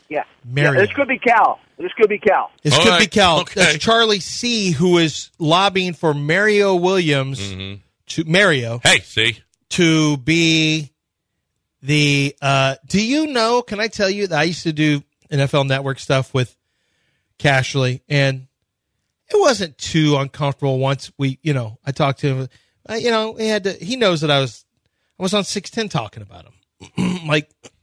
[0.08, 0.24] Yeah.
[0.44, 0.72] Mario.
[0.72, 1.58] Yeah, this could be Cal.
[1.80, 2.50] This could be Cal.
[2.62, 3.40] This All could be Cal.
[3.40, 3.60] okay.
[3.60, 4.70] That's Charlie C.
[4.72, 7.40] Who is lobbying for Mario Williams
[8.08, 9.38] to Mario Hey, see?
[9.70, 10.92] to be
[11.82, 12.36] the.
[12.42, 13.62] Uh, do you know?
[13.62, 16.54] Can I tell you that I used to do NFL Network stuff with
[17.38, 18.46] Casserly, and
[19.30, 22.48] it wasn't too uncomfortable once we, you know, I talked to him.
[22.88, 23.72] Uh, you know, he had to.
[23.72, 24.64] He knows that I was,
[25.18, 27.26] I was on six ten talking about him.
[27.26, 27.48] like,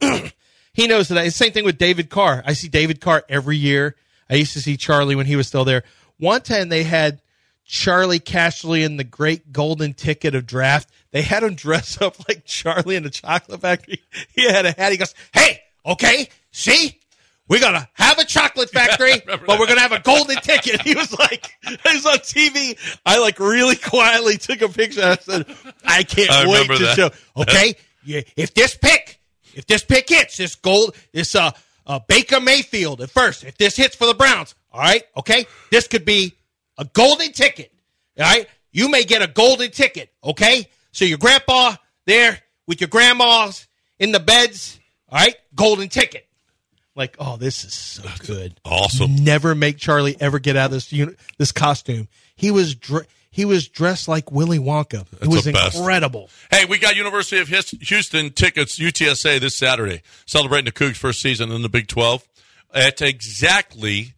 [0.78, 1.18] he knows that.
[1.18, 2.40] I, same thing with David Carr.
[2.46, 3.96] I see David Carr every year.
[4.30, 5.82] I used to see Charlie when he was still there.
[6.18, 7.20] One time they had
[7.64, 10.88] Charlie Casserly in the Great Golden Ticket of Draft.
[11.10, 14.00] They had him dress up like Charlie in the Chocolate Factory.
[14.36, 14.92] He had a hat.
[14.92, 16.94] He goes, "Hey, okay, see."
[17.48, 20.82] We're gonna have a chocolate factory, but we're gonna have a golden ticket.
[20.82, 22.76] He was like, he was on TV.
[23.06, 25.02] I like really quietly took a picture.
[25.02, 25.46] I said,
[25.82, 26.94] I can't I wait to that.
[26.94, 27.10] show.
[27.40, 29.17] Okay, yeah, if this pick,
[29.58, 31.50] if this pick hits, this gold, this uh,
[31.84, 33.44] uh Baker Mayfield at first.
[33.44, 36.34] If this hits for the Browns, all right, okay, this could be
[36.78, 37.72] a golden ticket.
[38.18, 40.10] All right, you may get a golden ticket.
[40.22, 41.74] Okay, so your grandpa
[42.06, 43.66] there with your grandmas
[43.98, 44.78] in the beds.
[45.08, 46.26] All right, golden ticket.
[46.94, 48.60] Like, oh, this is so good.
[48.64, 49.16] Awesome.
[49.16, 52.08] Never make Charlie ever get out of this uni- this costume.
[52.34, 53.06] He was dr-
[53.38, 55.02] he was dressed like Willy Wonka.
[55.02, 56.28] It That's was incredible.
[56.50, 61.52] Hey, we got University of Houston tickets, UTSA, this Saturday, celebrating the Cougs' first season
[61.52, 62.26] in the Big 12
[62.74, 64.14] at exactly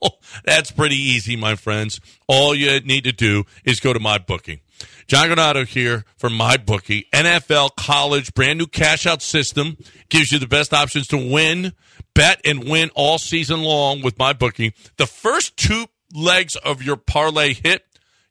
[0.00, 1.98] Well, that's pretty easy, my friends.
[2.26, 4.60] All you need to do is go to my booking.
[5.06, 7.10] John Granato here for MyBookie.
[7.10, 9.76] NFL college brand new cash out system
[10.08, 11.72] gives you the best options to win,
[12.14, 14.72] bet, and win all season long with MyBookie.
[14.96, 17.84] The first two legs of your parlay hit,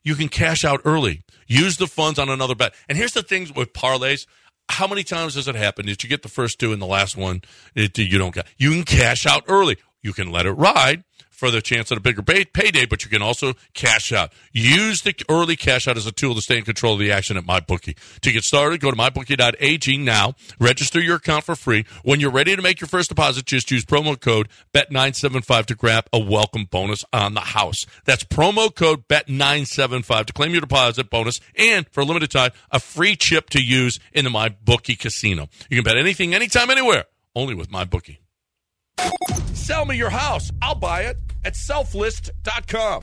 [0.03, 1.23] you can cash out early.
[1.45, 2.73] Use the funds on another bet.
[2.89, 4.25] And here's the things with parlays.
[4.69, 7.15] How many times does it happen that you get the first two and the last
[7.15, 7.41] one
[7.75, 8.47] it, you don't get?
[8.57, 9.77] You can cash out early.
[10.01, 11.03] You can let it ride
[11.43, 14.31] for the chance at a bigger pay- payday, but you can also cash out.
[14.53, 17.35] Use the early cash out as a tool to stay in control of the action
[17.35, 17.97] at MyBookie.
[18.21, 20.35] To get started, go to MyBookie.ag now.
[20.57, 21.83] Register your account for free.
[22.01, 26.05] When you're ready to make your first deposit, just use promo code BET975 to grab
[26.13, 27.85] a welcome bonus on the house.
[28.05, 32.79] That's promo code BET975 to claim your deposit bonus and, for a limited time, a
[32.79, 35.49] free chip to use in the MyBookie casino.
[35.69, 37.03] You can bet anything, anytime, anywhere,
[37.35, 38.19] only with MyBookie.
[39.53, 40.49] Sell me your house.
[40.61, 43.01] I'll buy it at selflist.com.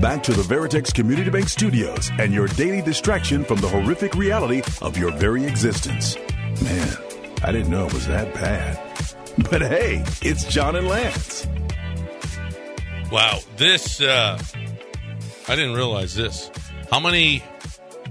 [0.00, 4.62] Back to the Veritex Community Bank Studios and your daily distraction from the horrific reality
[4.80, 6.16] of your very existence.
[6.62, 6.96] Man,
[7.42, 8.78] I didn't know it was that bad.
[9.50, 11.48] But hey, it's John and Lance.
[13.10, 14.38] Wow, this uh,
[15.48, 16.50] I didn't realize this.
[16.90, 17.42] How many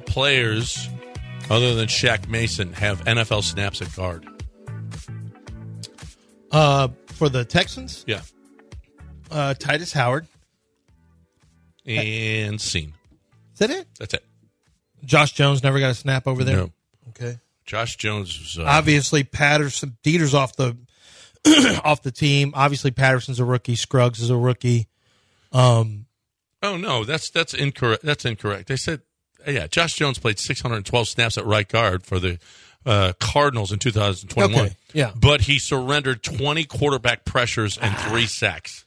[0.06, 0.90] players
[1.50, 4.26] other than Shaq Mason have NFL snaps at guard?
[6.52, 8.22] Uh, for the Texans, Yeah,
[9.32, 10.28] uh, Tytus Howard.
[11.86, 12.94] and scene.
[13.54, 13.88] Is that it?
[14.00, 14.24] That's it.
[15.04, 16.56] Josh Jones never got a snap over there.
[16.58, 16.72] No.
[17.10, 17.38] Okay.
[17.66, 20.78] Josh Jones was uh, Obviously, Patterson, Deiter's off the
[21.84, 22.52] off the team.
[22.56, 23.76] Obviously, Patterson's a rookie.
[23.76, 24.88] Scruggs is a rookie.
[25.52, 26.06] Um,
[26.66, 28.04] Oh no, that's that's incorrect.
[28.04, 28.68] That's incorrect.
[28.68, 29.02] They said,
[29.48, 32.40] yeah, Josh Jones played 612 snaps at right guard for the
[32.88, 34.60] uh, Cardinals in 2021.
[34.60, 35.12] Okay, yeah.
[35.16, 38.86] but he surrendered 20 quarterback pressures and three sacks.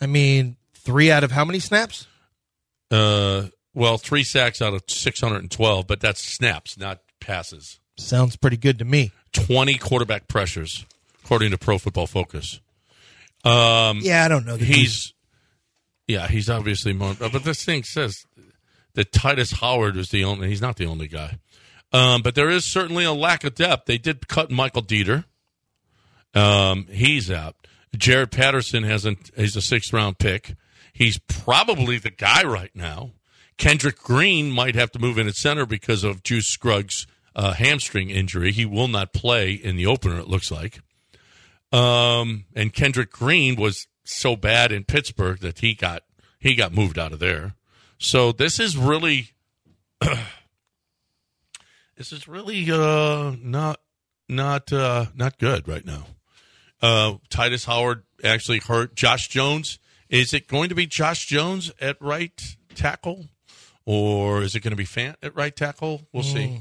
[0.00, 2.08] I mean, three out of how many snaps?
[2.90, 7.78] Uh, well, three sacks out of 612, but that's snaps, not passes.
[7.96, 9.12] Sounds pretty good to me.
[9.32, 10.84] 20 quarterback pressures,
[11.30, 12.60] according to Pro Football Focus.
[13.44, 14.56] Um, Yeah, I don't know.
[14.56, 15.14] he's
[16.08, 18.26] yeah he's obviously more but this thing says
[18.94, 21.38] that tytus howard is the only he's not the only guy.
[21.92, 23.86] Um, but there is certainly a lack of depth.
[23.86, 25.24] They did cut michael deiter.
[26.34, 27.54] Um, he's out.
[27.96, 30.56] Jarrett patterson hasn't he's a sixth round pick.
[30.92, 33.12] He's probably the guy right now.
[33.56, 38.10] Kendrick green might have to move in at center because of juice scruggs uh, hamstring
[38.10, 38.50] injury.
[38.50, 40.80] He will not play in the opener it looks like
[41.72, 46.02] um, and Kendrick Green was so bad in Pittsburgh that he got
[46.38, 47.54] he got moved out of there.
[47.98, 49.30] So this is really
[50.00, 50.18] this
[52.12, 53.80] is really uh not
[54.28, 56.06] not uh not good right now.
[56.82, 59.78] Uh Tytus Howard actually hurt Josh Jones.
[60.08, 63.26] Is it going to be Josh Jones at right tackle
[63.84, 66.06] or is it going to be Fant at right tackle?
[66.12, 66.60] We'll see.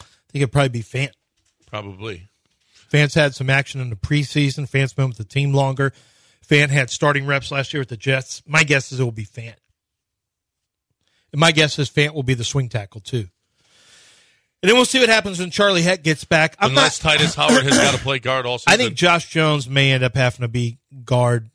[0.00, 1.12] I think it'd probably be Fant.
[1.66, 2.28] Probably.
[2.92, 4.68] Fans had some action in the preseason.
[4.68, 5.94] Fans been with the team longer.
[6.46, 8.42] Fant had starting reps last year with the Jets.
[8.46, 9.54] My guess is it will be Fant.
[11.32, 13.28] And my guess is Fant will be the swing tackle too.
[14.62, 16.54] And then we'll see what happens when Charlie Heck gets back.
[16.58, 18.70] I'm Unless not, Tytus Howard has got to play guard also.
[18.70, 21.48] I think Josh Jones may end up having to be guard.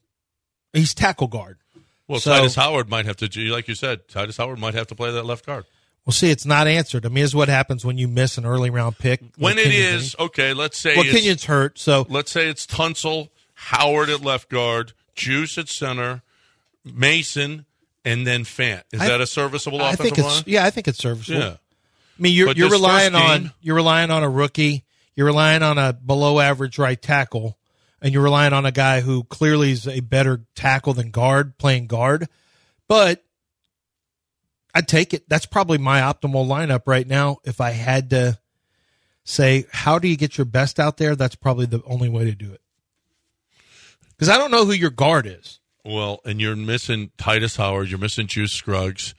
[0.74, 1.60] He's tackle guard.
[2.08, 4.96] Well, So- Tytus Howard might have to, like you said, Tytus Howard might have to
[4.96, 5.66] play that left guard.
[6.08, 6.32] We'll see.
[6.32, 7.06] It's not answered.
[7.06, 9.20] I mean, is what happens when you miss an early round pick.
[9.38, 14.10] When it is, okay, let's say Well, Kenyon's hurt, so let's say it's Tunsil, Howard
[14.10, 16.22] at left guard, Juice at center,
[16.86, 17.66] Mason,
[18.06, 18.84] and then Fant.
[18.94, 20.44] Is I- that a serviceable I offensive think it's line?
[20.48, 21.40] yeah, I think it's serviceable.
[21.42, 21.50] Yeah.
[21.50, 24.86] I mean, you're you're relying first on you're relying on a rookie.
[25.16, 27.58] You're relying on a below average right tackle,
[28.02, 31.88] and you're relying on a guy who clearly is a better tackle than guard, playing
[31.88, 32.28] guard.
[32.88, 33.24] But
[34.78, 35.28] I'd take it.
[35.28, 37.38] That's probably my optimal lineup right now.
[37.44, 38.38] If I had to
[39.24, 41.16] say, how do you get your best out there?
[41.16, 42.62] That's probably the only way to do it.
[44.10, 45.60] Because I don't know who your guard is.
[45.84, 49.16] Well, and you're missing Tytus Howard, you're missing Juice Scruggs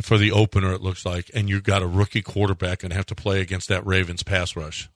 [0.00, 3.16] for the opener, it looks like, and you've got a rookie quarterback and have to
[3.16, 4.88] play against that Ravens pass rush.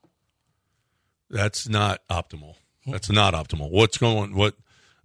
[1.29, 2.55] That's not optimal.
[2.87, 3.73] That's not optimal.
[3.73, 4.55] What's going what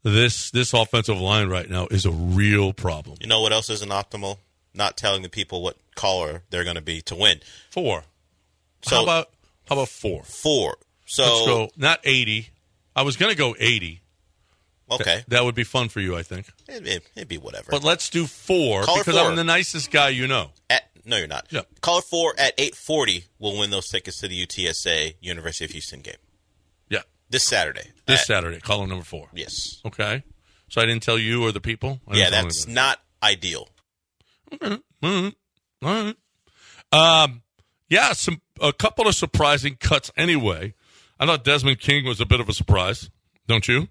[0.03, 3.17] this this offensive line right now is a real problem.
[3.19, 4.37] You know what else isn't optimal?
[4.73, 7.41] Not telling the people what color they're going to be to win.
[7.69, 8.03] Four.
[8.83, 9.29] So how about
[9.67, 10.23] how about four?
[10.23, 10.77] four?
[11.05, 12.49] So Let's go not eighty.
[12.95, 14.01] I was gonna go eighty.
[14.89, 16.47] okay, That would be fun for you, I think.
[16.67, 17.67] it, it, it'd be whatever.
[17.71, 19.29] But let's do four Call it because four.
[19.29, 20.51] I'm the nicest guy you know.
[20.69, 21.47] at, no, you're not.
[21.49, 21.61] Yeah.
[21.81, 26.01] Caller four at eight forty will win those tickets to the UTSA University of Houston
[26.01, 26.15] game
[26.89, 27.01] Yeah.
[27.29, 27.91] this Saturday.
[28.07, 29.27] This At- Saturday, caller number four.
[29.33, 29.79] Yes.
[29.85, 30.23] Okay.
[30.69, 31.99] So I didn't tell you or the people?
[32.07, 33.67] I Yeah, that's not ideal.
[36.91, 37.43] Um,
[37.89, 40.73] yeah, some a couple of surprising cuts anyway.
[41.19, 43.09] I thought Desmond King was a bit of a surprise,
[43.47, 43.87] don't you?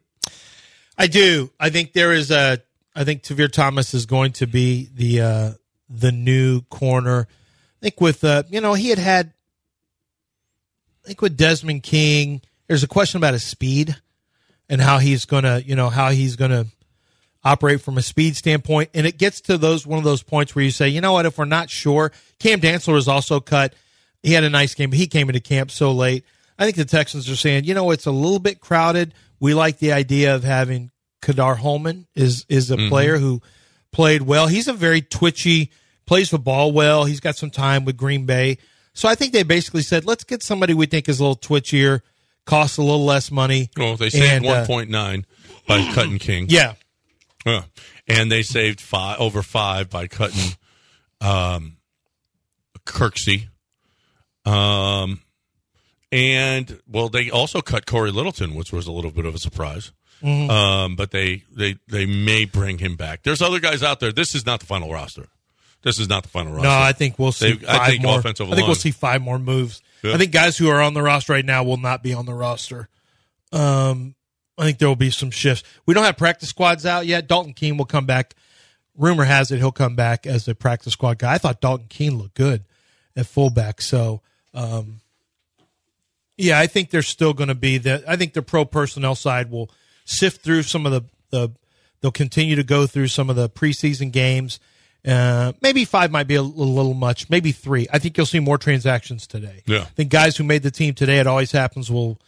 [0.99, 1.51] I do.
[1.59, 2.59] I think there is a.
[2.95, 5.51] I think Tavierre Thomas is going to be the uh,
[5.89, 7.27] the new corner.
[7.31, 9.33] I think with uh, you know he had had.
[11.05, 13.97] I think with Desmond King, there's a question about his speed
[14.69, 16.67] and how he's gonna you know how he's gonna
[17.43, 20.65] operate from a speed standpoint, and it gets to those one of those points where
[20.65, 23.75] you say, you know what, if we're not sure, Cam Dantzler was also cut.
[24.23, 26.25] He had a nice game, but he came into camp so late.
[26.59, 29.15] I think the Texans are saying, you know, it's a little bit crowded.
[29.39, 30.91] We like the idea of having
[31.23, 33.41] Kadar Holman is is a player who
[33.93, 34.47] played well.
[34.47, 35.71] He's a very twitchy,
[36.05, 37.05] plays the ball well.
[37.05, 38.59] He's got some time with Green Bay.
[38.93, 42.03] So I think they basically said, let's get somebody we think is a little twitchier,
[42.45, 43.71] costs a little less money.
[43.77, 45.25] Well, they saved And, uh, one point nine
[45.67, 46.47] by cutting King.
[46.49, 46.75] Yeah.
[47.47, 50.57] And they saved five over five by cutting
[51.21, 51.77] um
[52.87, 53.49] Kirksey.
[54.45, 55.21] Um
[56.13, 59.93] and well, they also cut Cory Littleton, which was a little bit of a surprise.
[60.23, 60.51] Mhm.
[60.51, 63.23] Um, but they they they may bring him back.
[63.23, 64.13] There's other guys out there.
[64.13, 65.29] This is not the final roster.
[65.83, 66.69] This is not the final roster.
[66.69, 67.53] No, I think we'll see.
[67.53, 68.19] They- Five I think more.
[68.19, 69.81] offensive I think we'll see five more moves.
[70.03, 70.15] Yeah.
[70.15, 72.35] I think guys who are on the roster right now will not be on the
[72.35, 72.89] roster.
[73.53, 74.15] Um,
[74.61, 75.67] I think there will be some shifts.
[75.87, 77.27] We don't have practice squads out yet.
[77.27, 78.35] Dalton Keene will come back.
[78.97, 81.35] Rumor has it he'll come back as a practice squad guy.
[81.35, 82.65] I thought Dalton Keene looked good
[83.17, 83.81] at fullback.
[83.81, 84.21] So,
[84.53, 85.01] um,
[86.37, 88.07] yeah, I think there's still going to be that.
[88.07, 89.71] I think the pro personnel side will
[90.05, 91.53] sift through some of the, the
[92.01, 94.61] they'll continue to go through some of the preseason games.
[95.07, 97.31] Uh, maybe five might be a little, little much.
[97.31, 97.87] Maybe three.
[97.91, 99.63] I think you'll see more transactions today.
[99.67, 99.81] Yeah.
[99.81, 102.19] I think guys who made the team today, it always happens, will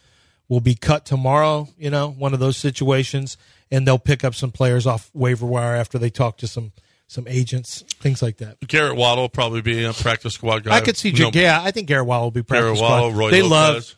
[0.49, 1.67] will be cut tomorrow.
[1.77, 3.37] You know, one of those situations,
[3.71, 6.71] and they'll pick up some players off waiver wire after they talk to some
[7.07, 8.59] some agents, things like that.
[8.67, 10.75] Garrett Wallow will probably be a practice squad guy.
[10.75, 13.19] I could see, No, yeah, I think Garrett Wallow will be practice Garrett Wallow, squad.
[13.19, 13.95] Roy they Lopez.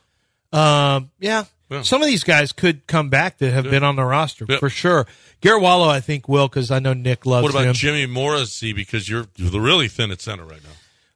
[0.52, 1.46] love, um, yeah.
[1.70, 1.82] Yeah.
[1.82, 3.72] Some of these guys could come back that have Yeah.
[3.72, 4.60] been on the roster Yep.
[4.60, 5.08] for sure.
[5.42, 7.74] Garrett Wallow, I think, will because I know Nick loves What about him.
[7.74, 8.72] Jimmy Morrissey?
[8.74, 10.70] Because you're you're really thin at center right now.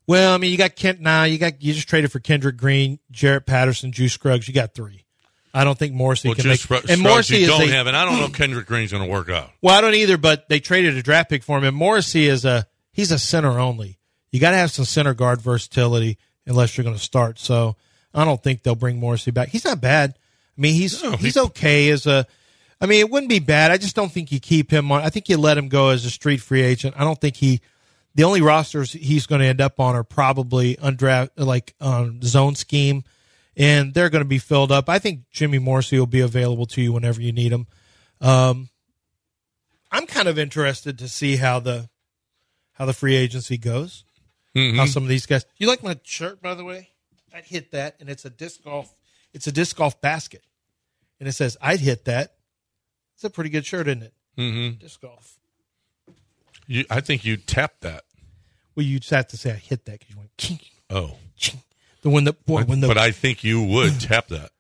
[0.08, 1.26] Well, I mean, you got Kent now.
[1.26, 4.48] You got you just traded for Kendrick Green, Jarrett Patterson, Juice Scruggs.
[4.48, 5.06] You got three.
[5.54, 6.90] I don't think Morrissey Well, can just make.
[6.90, 9.30] And Morrissey don't a, have, and I don't know if Kendrick Green's going to work
[9.30, 9.50] out.
[9.62, 12.46] Well, I don't either, but they traded a draft pick for him, and Morrissey is
[12.46, 13.98] a he's a center only.
[14.32, 17.40] You got to have some center guard versatility unless you're going to start.
[17.40, 17.76] So
[18.14, 19.50] I don't think they'll bring Morrissey back.
[19.50, 20.12] He's not bad.
[20.58, 22.28] I mean, he's No, he- he's okay as a.
[22.82, 23.72] I mean, it wouldn't be bad.
[23.72, 25.02] I just don't think you keep him on.
[25.02, 26.96] I think you let him go as a street free agent.
[26.98, 27.60] I don't think he.
[28.16, 32.56] The only rosters he's going to end up on are probably undraft, like um, zone
[32.56, 33.04] scheme,
[33.60, 34.90] and they're going to be filled up.
[34.90, 37.68] I think Jimmy Morrissey will be available to you whenever you need him.
[38.22, 38.70] Um,
[39.92, 41.90] I'm kind of interested to see how the
[42.74, 44.06] how the free agency goes.
[44.56, 44.78] Mhm.
[44.78, 45.46] How some of these guys.
[45.58, 46.90] You like my shirt, by the way?
[47.34, 48.96] I'd hit that, and it's a disc golf.
[49.34, 50.44] It's a disc golf basket,
[51.20, 52.36] and it says "I'd hit that."
[53.16, 54.14] It's a pretty good shirt, isn't it?
[54.38, 54.80] Mm-hmm.
[54.80, 55.38] Disc golf.
[56.68, 58.06] You, I think you tapped that.
[58.76, 60.38] Well, you just have to say "I hit that" because you went.
[60.38, 61.62] Ching, Oh, ching.
[62.02, 64.52] The when the boy, when the but I think you would tap that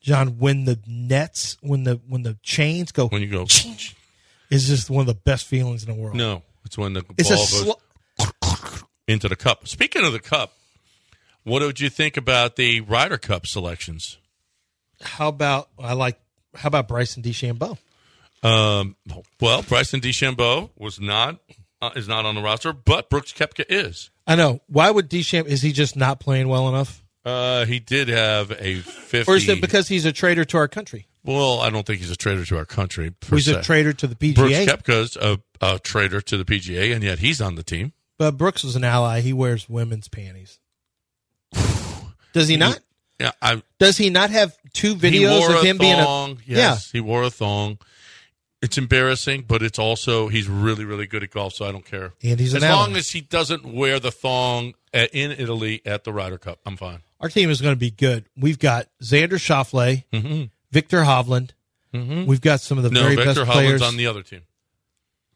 [0.00, 3.46] John when the nets when the when the chains go when you go.
[4.50, 6.16] is just one of the best feelings in the world.
[6.16, 7.74] No, it's when the It's a ball
[8.16, 9.68] goes sl- into the cup.
[9.68, 10.54] Speaking of the cup,
[11.44, 14.18] what did you think about the Ryder Cup selections?
[15.00, 16.18] How about I like?
[16.54, 17.78] How about Bryson DeChambeau?
[18.42, 18.96] Um,
[19.40, 21.40] well, Bryson DeChambeau was not
[21.80, 24.10] uh, is not on the roster, but Brooks Koepka is.
[24.26, 24.60] I know.
[24.66, 25.50] Why would Deschamps?
[25.50, 29.30] Is he just not playing well enough, Uh, he did have a fifty.
[29.30, 31.06] or is it because he's a traitor to our country?
[31.24, 33.12] Well, I don't think he's a traitor to our country.
[33.28, 34.66] He's a traitor to the Brooks PGA.
[34.66, 37.92] Koepka's a, a traitor to the PGA, and yet he's on the team.
[38.18, 39.20] But Brooks was an ally.
[39.20, 40.58] He wears women's panties.
[42.32, 42.80] Does he not?
[43.20, 46.32] Yeah, I Does he not have two videos of him being thong.
[46.32, 47.78] a Yes, he wore a thong.
[48.60, 52.12] It's embarrassing, but it's also he's really, really good at golf, so I don't care.
[52.24, 56.02] And he's as an long as he doesn't wear the thong at, in Italy at
[56.04, 57.02] the Ryder Cup, I'm fine.
[57.20, 58.24] Our team is going to be good.
[58.36, 60.44] We've got Xander Schauffele, Mm-hmm.
[60.72, 61.50] Viktor Hovland.
[61.92, 63.80] We've got some of the No, very Viktor best players.
[63.80, 64.42] No, Viktor Hovland's on the other team.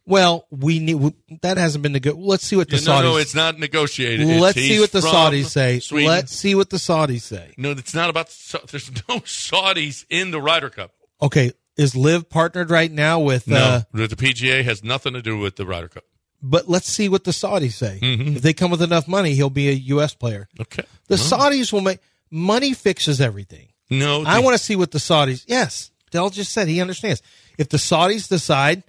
[0.04, 2.16] well, we need that hasn't been the good.
[2.16, 3.02] Let's see what the Yeah, Saudis.
[3.02, 4.26] no, no, it's not negotiated.
[4.40, 5.78] Let's see what the Saudis say.
[5.80, 6.08] Sweden.
[6.10, 7.54] Let's see what the Saudis say.
[7.56, 8.28] No, it's not about.
[8.70, 10.92] There's no Saudis in the Ryder Cup.
[11.22, 13.46] Okay, is Liv partnered right now with?
[13.46, 16.04] No, Uh, the the PGA has nothing to do with the Ryder Cup.
[16.42, 17.98] but let's see what the Saudis say.
[18.02, 18.36] Mhm.
[18.36, 20.12] If they come with enough money, he'll be a U.S.
[20.14, 20.48] player.
[20.60, 20.82] Okay.
[21.08, 21.22] The No.
[21.22, 23.68] Saudis will make money fixes everything.
[23.90, 25.44] No, I the- want to see what the Saudis.
[25.46, 27.22] Yes, Dell just said he understands.
[27.58, 28.82] If the Saudis decide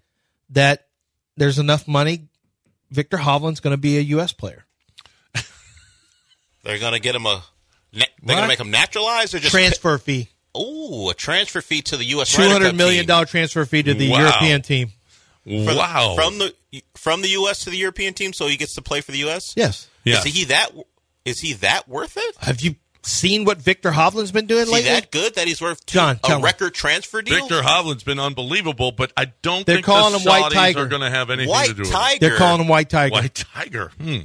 [0.50, 0.88] that
[1.38, 2.28] there's enough money,
[2.92, 4.34] Viktor Hovland's going to be a U.S.
[4.34, 4.66] player.
[6.64, 7.44] They're gonna get him a.
[7.92, 12.06] They're gonna make him naturalized or just Transfer fee, Oh, a transfer fee to the
[12.06, 12.32] U.S.
[12.34, 13.08] two Ryder hundred Cup million team.
[13.08, 14.20] dollar transfer fee to the Wow.
[14.20, 14.92] European team.
[15.46, 16.14] For the- wow.
[16.16, 16.54] from the
[16.96, 17.64] from the U.S.
[17.66, 19.54] to the European team, so he gets to play for the U.S.
[19.58, 19.88] Yes.
[20.04, 20.26] Yes.
[20.26, 20.70] Is he that?
[21.26, 22.36] Is he that worth it?
[22.40, 24.80] Have you seen what Viktor Hovland's been doing lately?
[24.80, 25.02] Is he lately?
[25.02, 26.44] that good that he's worth two, John, tell a me.
[26.46, 27.40] record transfer deal?
[27.48, 30.80] Viktor Hovland's been unbelievable, but I don't They're think calling the him White Tiger.
[30.82, 32.20] are going to have anything White to do with Tiger.
[32.20, 33.14] They're calling him White Tiger.
[33.14, 33.92] White Tiger.
[34.02, 34.18] Hmm.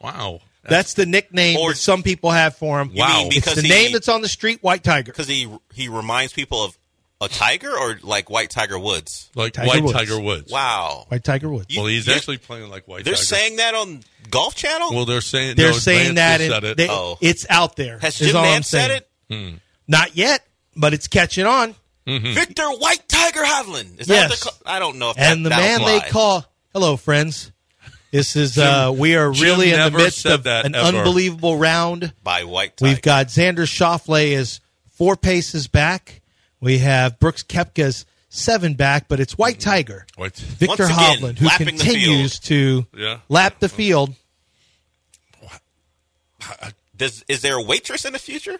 [0.00, 0.40] Wow.
[0.68, 2.88] That's the nickname Or- that some people have for him.
[2.88, 3.26] You mean Wow.
[3.26, 5.12] It's because the he- name that's on the street, White Tiger.
[5.12, 6.76] because he he reminds people of
[7.20, 9.30] a tiger or like White Tiger Woods.
[9.34, 9.96] Like Tiger White Woods.
[9.98, 10.50] Tiger Woods.
[10.50, 11.66] Wow, White Tiger Woods.
[11.68, 13.24] You- Well, he's you- actually playing like White they're Tiger.
[13.24, 14.92] saying that on Golf Channel.
[14.94, 16.76] well, they're saying They're no, saying Lance that just said it.
[16.76, 17.16] they- Oh.
[17.20, 17.98] it's out there.
[18.00, 19.02] Has is Jim I'm Nantz said saying.
[19.30, 19.50] it?
[19.50, 19.56] Hmm.
[19.86, 20.44] Not yet,
[20.76, 21.74] but it's catching on.
[22.06, 22.34] Mm-hmm.
[22.34, 23.98] Viktor White Tiger Havlin.
[24.00, 24.40] Is Yes.
[24.44, 24.70] that the?
[24.70, 25.98] I don't know if that, And the that'll man fly.
[26.00, 26.44] they call
[26.74, 27.50] hello friends
[28.14, 30.98] This is uh, we are Jim really in the midst of that an ever.
[30.98, 32.12] unbelievable round.
[32.22, 32.88] by White Tiger.
[32.90, 34.60] We've got Xander Schauffele is
[34.92, 36.22] four paces back.
[36.60, 40.36] We have Brooks Koepka's seven back, but it's White Tiger, What?
[40.36, 43.18] Viktor again, Hovland, who continues to Yeah.
[43.28, 44.14] lap the field.
[46.96, 48.58] Does is there a waitress in the future?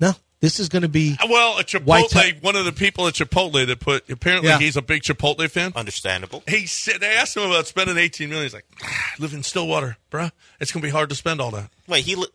[0.00, 1.84] No, this is going to be Well, a Chipotle.
[1.84, 4.58] White Ti- one of the people at Chipotle that put apparently Yeah.
[4.58, 5.72] he's a big Chipotle fan.
[5.76, 6.42] Understandable.
[6.48, 8.46] He said they asked him about spending eighteen million.
[8.46, 10.30] He's like, ah, live in Stillwater, bruh.
[10.60, 11.70] It's gonna be hard to spend all that.
[11.86, 12.26] Wait, he li-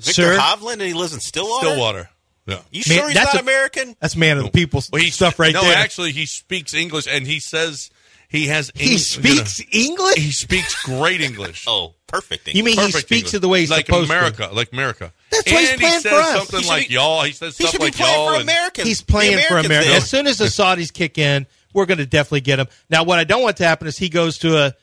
[0.00, 0.38] Viktor Sir?
[0.38, 1.66] Hovland and he lives in Stillwater.
[1.68, 2.10] Stillwater.
[2.46, 2.58] Yeah.
[2.72, 3.94] You Man, sure he's not a- American?
[4.00, 5.74] that's man of the people Well, he stuff right no, there.
[5.74, 7.90] No, actually, he speaks English, and he says
[8.32, 8.72] he has.
[8.74, 10.16] he speaks you know, English.
[10.16, 11.64] he speaks great English.
[11.68, 12.48] Oh, perfect.
[12.54, 13.34] You mean he speaks English.
[13.34, 14.16] it the way he's like supposed to?
[14.16, 15.12] America, like America.
[15.30, 16.36] That's and why he's playing says for us.
[16.38, 17.22] something He should like be- y'all.
[17.22, 18.28] He says he stuff should be like playing y'all.
[18.28, 18.88] for and- Americans.
[18.88, 19.90] He's playing for America.
[19.92, 22.66] As soon as the Saudis kick in, we're going to definitely get him.
[22.90, 24.74] Now, what I don't want to happen is he goes to a,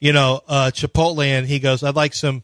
[0.00, 2.42] you know, uh, Chipotle and he goes, "I'd like some,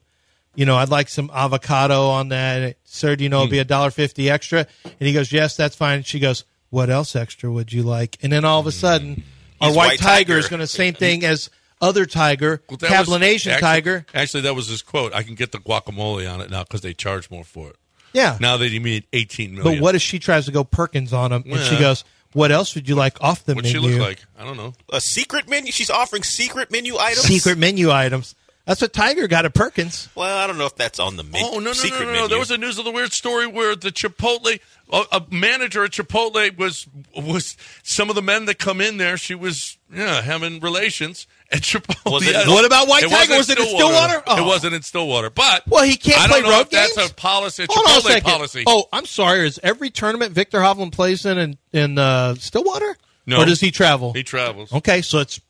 [0.54, 3.16] you know, I'd like some avocado on that, sir.
[3.16, 3.50] Do you know it'll Hmm.
[3.52, 7.16] be a dollar fifty extra?" And he goes, "Yes, that's fine." She goes, "What else
[7.16, 9.24] extra would you like?" And then all of a sudden,
[9.60, 10.38] our white, White tiger, Tiger.
[10.38, 11.50] is going to same thing as
[11.80, 14.06] other tiger, Well, Cablinasian actually- tiger.
[14.14, 15.12] Actually, that was his quote.
[15.14, 17.76] I can get the guacamole on it now because they charge more for it.
[18.12, 18.36] Yeah.
[18.40, 19.76] Now that he made eighteen million.
[19.78, 22.74] But what if she tries to go Perkins on him and she goes, "What else
[22.74, 24.24] would you like off the What'd she menu?" look like?
[24.38, 24.72] I don't know.
[24.92, 25.70] A secret menu?
[25.72, 27.26] She's offering secret menu items.
[27.26, 28.34] Secret menu items.
[28.68, 30.10] That's what Tiger got at Perkins.
[30.14, 31.40] Well, I don't know if that's on the menu.
[31.50, 32.12] Oh no no secret no no!
[32.12, 32.12] no.
[32.16, 32.28] menu.
[32.28, 34.60] There was a news of the weird story where the Chipotle,
[34.92, 39.16] a, a manager at Chipotle was was some of the men that come in there.
[39.16, 42.12] She was yeah having relations at Chipotle.
[42.12, 42.46] Was it- Yes.
[42.46, 43.36] What about White It Tiger?
[43.36, 44.22] wasn't it in Stillwater?
[44.26, 44.44] Oh.
[44.44, 47.10] It wasn't in Stillwater, but Well, he can't I play don't know road if that's
[47.10, 47.62] a policy.
[47.62, 48.30] A Hold on a second.
[48.30, 48.64] policy.
[48.66, 49.46] Oh, I'm sorry.
[49.46, 52.98] Is every tournament Viktor Hovland plays in in, in uh, Stillwater?
[53.24, 53.38] No.
[53.40, 54.12] Or does he travel?
[54.12, 54.70] he travels.
[54.74, 55.40] okay, so it's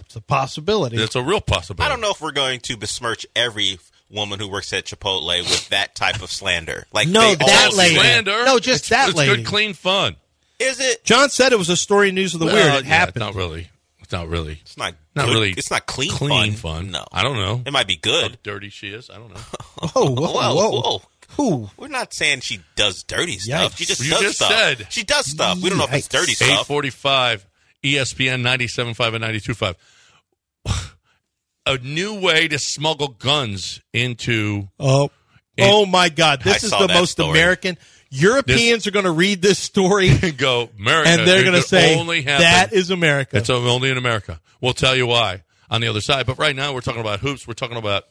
[0.00, 0.96] it's a possibility.
[0.96, 1.84] It's a real possibility.
[1.86, 3.78] I don't know if we're going to besmirch every
[4.10, 6.86] woman who works at Chipotle with that type of slander.
[6.92, 7.96] Like No, they that all lady.
[7.96, 8.44] Slander.
[8.44, 9.36] No, just It's- that it's lady.
[9.36, 10.16] good, clean fun.
[10.58, 11.04] Is it?
[11.04, 12.56] John said it was a story news of the weird.
[12.74, 13.20] It yeah, happened.
[13.20, 13.70] Not really.
[14.00, 14.58] It's not really.
[14.62, 14.94] It's not.
[15.14, 15.34] Not good.
[15.34, 15.50] really.
[15.52, 16.10] It's not clean.
[16.10, 16.84] Clean fun.
[16.84, 16.90] fun.
[16.90, 17.62] No, I don't know.
[17.66, 18.30] It might be good.
[18.32, 19.08] How dirty she is.
[19.10, 19.40] I don't know.
[19.92, 20.80] Whoa, whoa, Whoa, whoa.
[20.80, 21.02] whoa.
[21.36, 21.70] Who?
[21.76, 23.76] We're not saying she does dirty stuff.
[23.76, 24.50] She just You does just stuff.
[24.50, 24.86] said.
[24.90, 25.60] She does stuff.
[25.60, 26.66] We don't know if it's dirty Eight stuff.
[26.66, 27.47] forty-five, E
[27.82, 29.74] ESPN 97.5 and 92.5.
[31.66, 35.10] A new way to smuggle guns into Oh,
[35.58, 36.40] oh my God!
[36.40, 37.38] This I is the most story.
[37.38, 37.76] American.
[38.10, 41.98] Europeans are going to read this story and go America, and they're going to say
[41.98, 42.42] only happen.
[42.42, 43.36] that is America.
[43.36, 44.40] It's only in America.
[44.62, 46.24] We'll tell you why on the other side.
[46.24, 47.46] But right now, we're talking about hoops.
[47.46, 48.04] We're talking about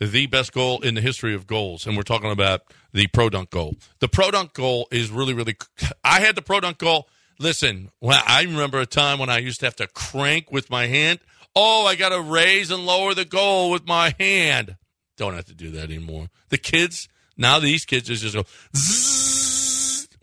[0.00, 2.62] the best goal in the history of goals, and we're talking about
[2.92, 3.76] the pro dunk goal.
[4.00, 5.56] The pro dunk goal is really, really.
[6.02, 7.08] I had the pro dunk goal.
[7.38, 11.20] Listen, I remember a time when I used to have to crank with my hand.
[11.56, 14.76] Oh, I got to raise and lower the goal with my hand.
[15.16, 16.28] Don't have to do that anymore.
[16.48, 18.44] The kids now, these kids just go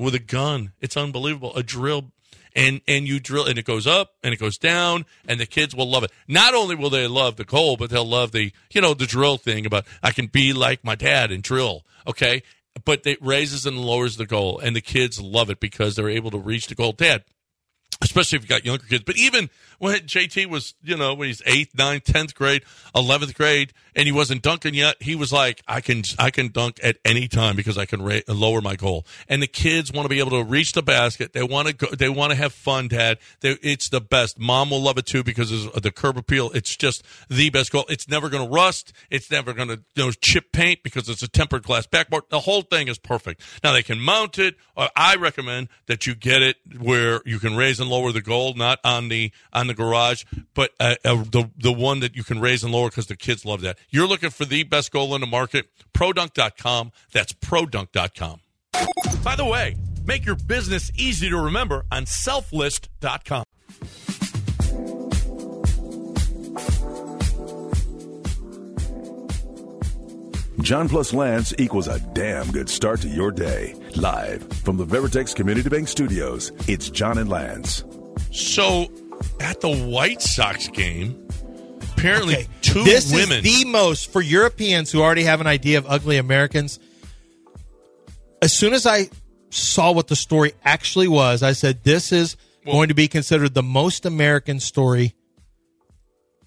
[0.03, 0.71] with a gun.
[0.79, 1.55] It's unbelievable.
[1.55, 2.11] A drill
[2.55, 5.75] and and you drill and it goes up and it goes down and the kids
[5.75, 6.11] will love it.
[6.27, 9.37] Not only will they love the goal, but they'll love the you know the drill
[9.37, 11.85] thing about I can be like my dad and drill.
[12.07, 12.43] Okay,
[12.85, 16.31] but it raises and lowers the goal, and the kids love it because they're able
[16.31, 16.91] to reach the goal.
[16.93, 17.23] Dad,
[18.01, 19.03] especially if you've got younger kids.
[19.05, 19.49] But even
[19.79, 22.63] when JT was, you know, when he's eighth, ninth, tenth grade,
[22.95, 26.79] eleventh grade, and he wasn't dunking yet, he was like, I can, I can dunk
[26.83, 29.05] at any time because I can ra- lower my goal.
[29.27, 31.33] And the kids want to be able to reach the basket.
[31.33, 31.87] They want to go.
[31.87, 33.19] They want to have fun, Dad.
[33.41, 34.39] They, it's the best.
[34.39, 36.51] Mom will love it too because of uh, the curb appeal.
[36.51, 37.85] It's just the best goal.
[37.89, 38.93] It's never going to rust.
[39.09, 42.23] It's never going to you know, chip paint because it's a tempered glass backboard.
[42.29, 43.41] The whole thing is perfect.
[43.63, 44.55] Now they can mount it.
[44.75, 48.53] Or I recommend that you get it where you can raise and lower the goal,
[48.55, 50.23] not on the on the garage,
[50.53, 53.45] but uh, uh, the the one that you can raise and lower because the kids
[53.45, 53.77] love that.
[53.89, 55.67] You're looking for the best goal in the market.
[55.93, 56.91] Produnk.com.
[57.11, 58.41] That's produnk.com.
[59.23, 59.75] By the way,
[60.05, 63.43] make your business easy to remember on selflist.com.
[70.61, 73.75] John plus Lance equals a damn good start to your day.
[73.95, 77.83] Live from the Veritex Community Bank Studios, it's John and Lance.
[78.31, 78.91] So
[79.39, 81.27] at the White Sox game,
[81.93, 83.43] apparently Okay, two this women.
[83.43, 86.79] is the most for Europeans who already have an idea of ugly Americans.
[88.41, 89.09] As soon as I
[89.49, 93.63] saw what the story actually was, I said this is going to be considered the
[93.63, 95.15] most American story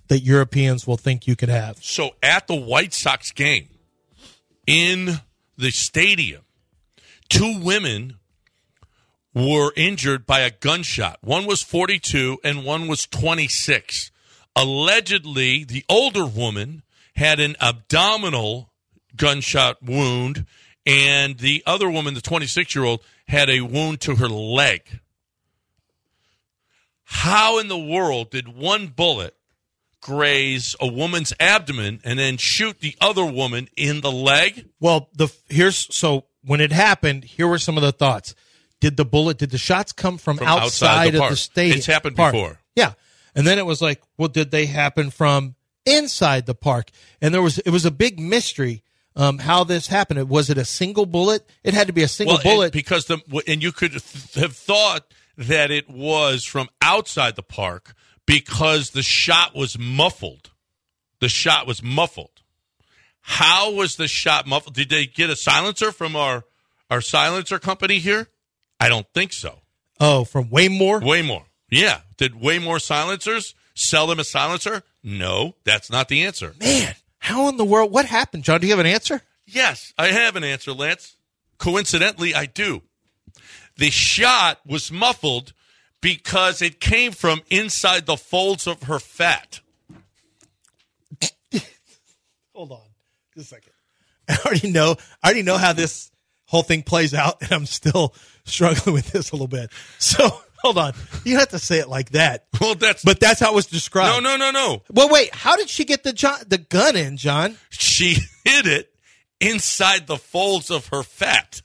[0.09, 1.79] that Europeans will think you could have.
[1.83, 3.69] So at the White Sox game
[4.67, 5.21] in
[5.57, 6.43] the stadium,
[7.29, 8.17] two women
[9.35, 11.19] were injured by a gunshot.
[11.23, 14.11] One was 42 and one was 26.
[14.57, 16.83] Allegedly, the older woman
[17.17, 18.71] had an abdominal
[19.17, 20.47] gunshot wound,
[20.87, 25.01] and the other woman, the 26 year old, had a wound to her leg.
[27.05, 29.35] How in the world did one bullet
[30.05, 34.69] graze a woman's abdomen and then shoot the other woman in the leg?
[34.79, 38.35] Well, the here's so when it happened, here were some of the thoughts.
[38.81, 39.39] Did the bullet?
[39.39, 41.31] Did the shots come from, From outside outside, the of park.
[41.31, 41.79] the stadium?
[41.79, 42.33] It's happened park?
[42.35, 42.59] before.
[42.77, 42.93] Yeah,
[43.35, 45.55] and then it was like, well, did they happen from
[45.87, 46.91] inside the park?
[47.23, 48.83] And there was it was a big mystery
[49.17, 50.29] um, how this happened.
[50.29, 51.49] Was it a single bullet?
[51.63, 52.73] It had to be a single Well, bullet.
[52.75, 55.07] because the and you could have thought
[55.39, 57.95] that it was from outside the park
[58.27, 60.51] because the shot was muffled.
[61.21, 62.43] The shot was muffled.
[63.21, 64.75] How was the shot muffled?
[64.75, 66.45] Did they get a silencer from our
[66.91, 68.29] our silencer company here?
[68.79, 69.61] I don't think so.
[70.01, 71.03] oh, from Waymore.
[71.05, 71.45] Way more.
[71.71, 72.01] Yeah.
[72.19, 74.83] Did way more silencers sell them a silencer?
[75.03, 76.55] No, that's not the answer.
[76.61, 77.91] Man, how in the world?
[77.91, 78.61] What happened, John?
[78.61, 79.23] Do you have an answer?
[79.47, 81.17] Yes, I have an answer, Lance.
[81.59, 82.83] Coincidentally, I do.
[83.77, 85.53] The shot was muffled
[86.05, 89.61] because it came from inside the folds of her fat.
[92.55, 92.83] Hold on,
[93.35, 93.73] just a second.
[94.29, 94.97] I already know.
[95.23, 96.11] I already know how this
[96.45, 99.71] whole thing plays out, and I'm still struggling with this a little bit.
[99.99, 100.29] So
[100.63, 100.93] hold on.
[101.25, 102.49] You have to say it like that.
[102.61, 104.23] Well, that's But that's how it was described.
[104.23, 104.83] no, no, no, no.
[104.93, 105.35] Well, wait.
[105.35, 107.57] How did she get the John, the gun in, John?
[107.71, 108.93] She hid it
[109.41, 111.63] inside the folds of her fat.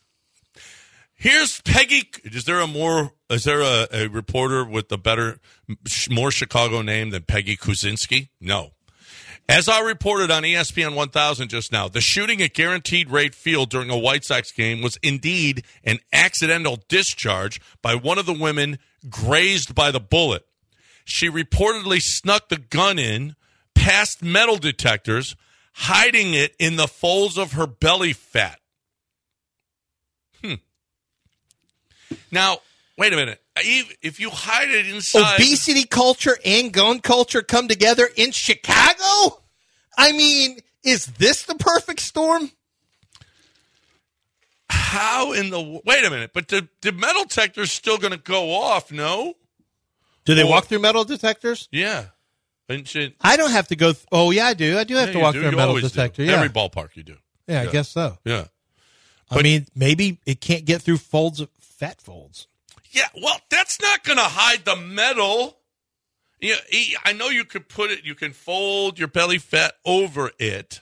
[1.19, 2.09] Here's Peggy.
[2.23, 3.11] Is there a more?
[3.29, 5.41] Is there a, a reporter with a better,
[6.09, 8.29] more Chicago name than Peggy Kusinski?
[8.39, 8.71] No.
[9.49, 13.89] As I reported on ESPN 1000 just now, the shooting at Guaranteed Rate Field during
[13.89, 19.75] a White Sox game was indeed an accidental discharge by one of the women grazed
[19.75, 20.45] by the bullet.
[21.03, 23.35] She reportedly snuck the gun in
[23.75, 25.35] past metal detectors,
[25.73, 28.59] hiding it in the folds of her belly fat.
[30.41, 30.53] Hmm.
[32.31, 32.59] Now,
[32.97, 33.41] wait a minute.
[33.57, 35.35] If you hide it inside.
[35.35, 39.41] Obesity culture and gun culture come together in Chicago.
[39.97, 42.51] I mean, is this the perfect storm?
[44.69, 46.31] How in the wait a minute?
[46.33, 48.91] But the the metal detector's still going to go off.
[48.91, 49.33] No.
[50.25, 51.67] Do they Well- walk through metal detectors?
[51.71, 52.05] Yeah.
[53.21, 53.93] I don't have to go.
[53.93, 54.77] Th- oh yeah, I do.
[54.77, 55.39] I do have yeah, to walk do.
[55.41, 56.23] through a metal detector.
[56.23, 57.17] Yeah, Every ballpark you do.
[57.47, 58.19] yeah, I guess so.
[58.23, 58.45] Yeah.
[59.31, 61.49] I mean, maybe it can't get through folds of
[61.79, 62.47] fat folds.
[62.91, 63.07] Yeah.
[63.21, 65.57] Well, that's not going to hide the metal.
[66.41, 68.05] Yeah, e- I know you could put it.
[68.05, 70.79] You can fold your belly fat over it,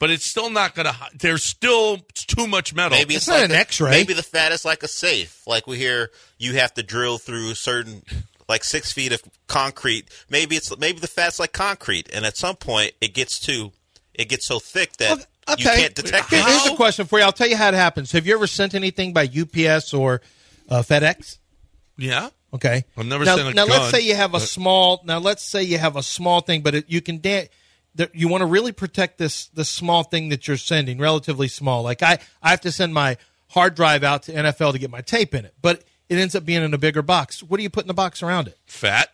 [0.00, 0.96] but it's still not going to.
[1.16, 2.98] There's still too much metal.
[2.98, 3.90] Maybe It's it's, not like an a- X-ray.
[3.90, 5.42] Maybe the fat is like a safe.
[5.46, 8.02] Like we hear, you have to drill through certain,
[8.48, 10.08] like six feet of concrete.
[10.28, 13.70] Maybe it's maybe the fat's like concrete, and at some point it gets too,
[14.14, 15.26] it gets so thick that Well,
[15.56, 16.30] you can't detect.
[16.30, 17.24] Here's a question for you.
[17.24, 18.12] I'll tell you how it happens.
[18.12, 20.20] Have you ever sent anything by UPS or
[20.68, 21.38] uh, FedEx?
[21.96, 22.30] Yeah.
[22.52, 22.84] Okay.
[22.96, 25.02] I've never now, sent a now gun, let's say you have a but- small.
[25.04, 27.18] Now let's say you have a small thing, but it, you can.
[27.18, 27.48] Da-
[28.12, 31.82] you want to really protect this this small thing that you're sending, relatively small.
[31.82, 33.16] Like I, I have to send my
[33.48, 36.44] hard drive out to NFL to get my tape in it, but it ends up
[36.44, 37.42] being in a bigger box.
[37.42, 38.56] What do you put in the box around it?
[38.66, 39.08] Fat.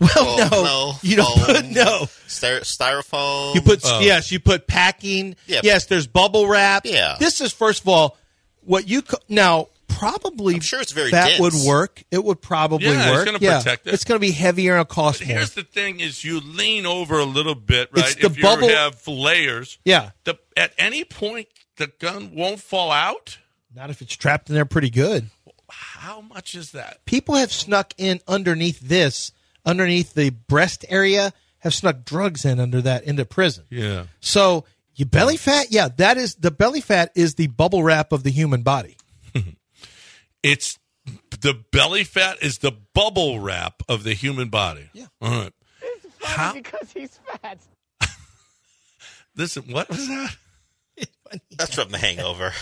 [0.00, 2.06] Well, Oh, no, no, you don't foam, put no.
[2.28, 3.54] Styrofoam.
[3.54, 4.00] You put Oh.
[4.00, 5.36] yes, you put packing.
[5.46, 5.60] Yeah.
[5.62, 6.84] Yes, there's bubble wrap.
[6.84, 7.16] Yeah.
[7.18, 8.16] This is first of all
[8.62, 10.54] what you co- now probably.
[10.54, 11.40] I'm sure it's very that dense.
[11.40, 12.02] would work.
[12.10, 12.96] It would probably work.
[12.96, 13.94] Yeah, it's gonna yeah, protect it.
[13.94, 15.36] It's going to be heavier and it'll cost more.
[15.36, 18.04] Here's the thing: is you lean over a little bit, right?
[18.06, 22.60] It's the if you bubble- have layers, Yeah, the, at any point the gun won't
[22.60, 23.38] fall out.
[23.74, 25.30] not if it's trapped in there pretty good.
[25.70, 27.04] How much is that?
[27.06, 29.32] People have snuck in underneath this,
[29.66, 33.64] underneath the breast area, have snuck drugs in under that into prison.
[33.68, 34.04] Yeah.
[34.20, 34.64] So
[34.94, 38.30] your belly fat, yeah, that is the belly fat is the bubble wrap of the
[38.30, 38.96] human body.
[40.42, 40.78] It's
[41.40, 44.88] the belly fat is the bubble wrap of the human body.
[44.92, 45.06] Yeah.
[45.20, 45.52] All right.
[45.82, 46.52] It's How?
[46.52, 47.58] because he's fat.
[49.36, 50.36] Listen, what was that?
[51.58, 52.52] That's from The Hangover.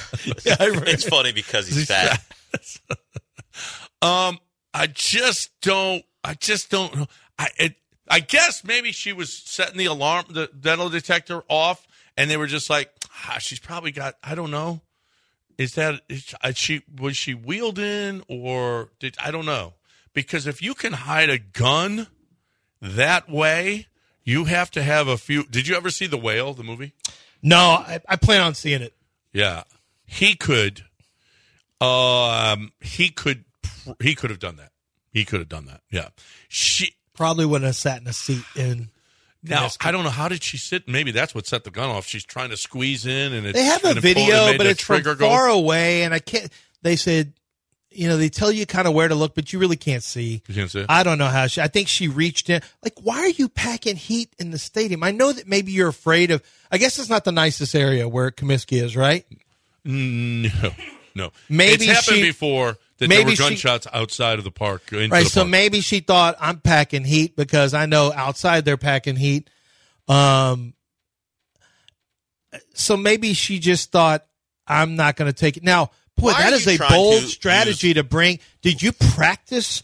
[0.44, 2.24] Yeah, it's funny because he's, fat.
[4.00, 4.38] Um,
[4.72, 6.04] I just don't.
[6.24, 7.06] I just don't know.
[7.38, 7.74] I it,
[8.08, 12.46] I guess maybe she was setting the alarm, the metal detector off, and they were
[12.46, 12.90] just like,
[13.28, 14.16] ah, she's probably got.
[14.22, 14.80] I don't know.
[15.56, 19.74] Is that is uh, she was she wheeled in or did I don't know
[20.12, 22.08] because if you can hide a gun
[22.80, 23.86] that way,
[24.24, 25.44] you have to have a few.
[25.44, 26.92] Did you ever see the whale, the movie?
[27.42, 28.94] No, I, I plan on seeing it.
[29.32, 29.64] Yeah,
[30.04, 30.84] he could.
[31.80, 33.44] Um, he could.
[34.00, 34.72] He could have done that.
[35.14, 35.80] He could have done that.
[35.90, 36.08] Yeah.
[36.48, 36.96] She.
[37.14, 38.88] Probably wouldn't have sat in a seat in
[39.44, 40.88] Now I don't know how did she sit.
[40.88, 42.06] Maybe that's what set the gun off.
[42.06, 44.66] She's trying to squeeze in, and it's, They have a and it it video, but
[44.66, 46.50] it's from go- far away, and I can't.
[46.82, 47.32] They said,
[47.92, 50.42] you know, they tell you kind of where to look, but you really can't see.
[50.48, 50.84] You can't see?
[50.88, 51.60] I don't know how she.
[51.60, 52.62] I think she reached in.
[52.82, 55.04] Like, why are you packing heat in the stadium?
[55.04, 56.42] I know that maybe you're afraid of.
[56.72, 59.24] I guess it's not the nicest area where Comiskey is, right?
[59.86, 60.70] Mm, no,
[61.14, 61.32] no.
[61.48, 64.92] Maybe it's happened she- before that maybe there were she- gunshots outside of the park.
[64.92, 65.24] Into Right.
[65.24, 65.50] the So park.
[65.50, 69.48] maybe she thought I'm packing heat because I know outside they're packing heat.
[70.08, 70.74] Um.
[72.74, 74.24] So maybe she just thought
[74.66, 75.62] I'm not going to take it.
[75.64, 78.38] Now, boy, Why that are is you a bold to strategy to bring.
[78.62, 79.82] Did you practice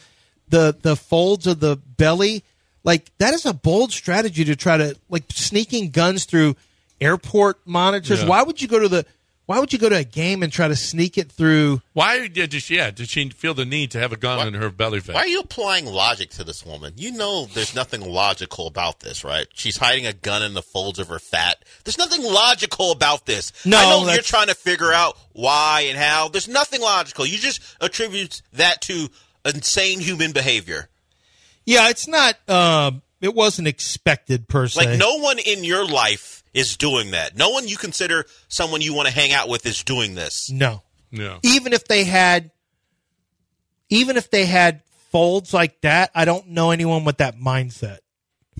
[0.48, 2.44] the the folds of the belly?
[2.84, 6.56] Like that is a bold strategy to try to like sneaking guns through
[7.00, 8.22] airport monitors.
[8.22, 8.28] Yeah.
[8.28, 9.04] Why would you go to the
[9.50, 12.52] why would you go to a game and try to sneak it through Why did
[12.52, 12.76] she?
[12.76, 15.16] Yeah, did she feel the need to have a gun in her belly fat?
[15.16, 16.92] Why are you applying logic to this woman?
[16.96, 19.48] You know there's nothing logical about this, right?
[19.52, 21.64] She's hiding a gun in the folds of her fat.
[21.82, 23.52] There's nothing logical about this.
[23.66, 26.28] No, I know you're trying to figure out why and how.
[26.28, 27.26] There's nothing logical.
[27.26, 29.08] You just attribute that to
[29.44, 30.88] insane human behavior.
[31.64, 32.36] Yeah, it's not.
[32.48, 34.90] Um, it wasn't expected per se.
[34.90, 37.36] Like no one in your life is doing that.
[37.36, 40.50] No one you consider someone you want to hang out with is doing this.
[40.50, 40.82] no.
[41.12, 41.40] No.
[41.42, 42.52] Even if they had,
[43.88, 47.98] even if they had folds like that, I don't know anyone with that mindset.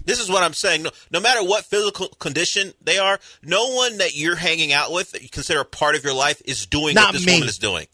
[0.05, 0.83] This is what I'm saying.
[0.83, 5.13] No, no matter what physical condition they are, no one that you're hanging out with
[5.13, 7.35] that you consider a part of your life is doing Not what this me.
[7.35, 7.87] woman is doing.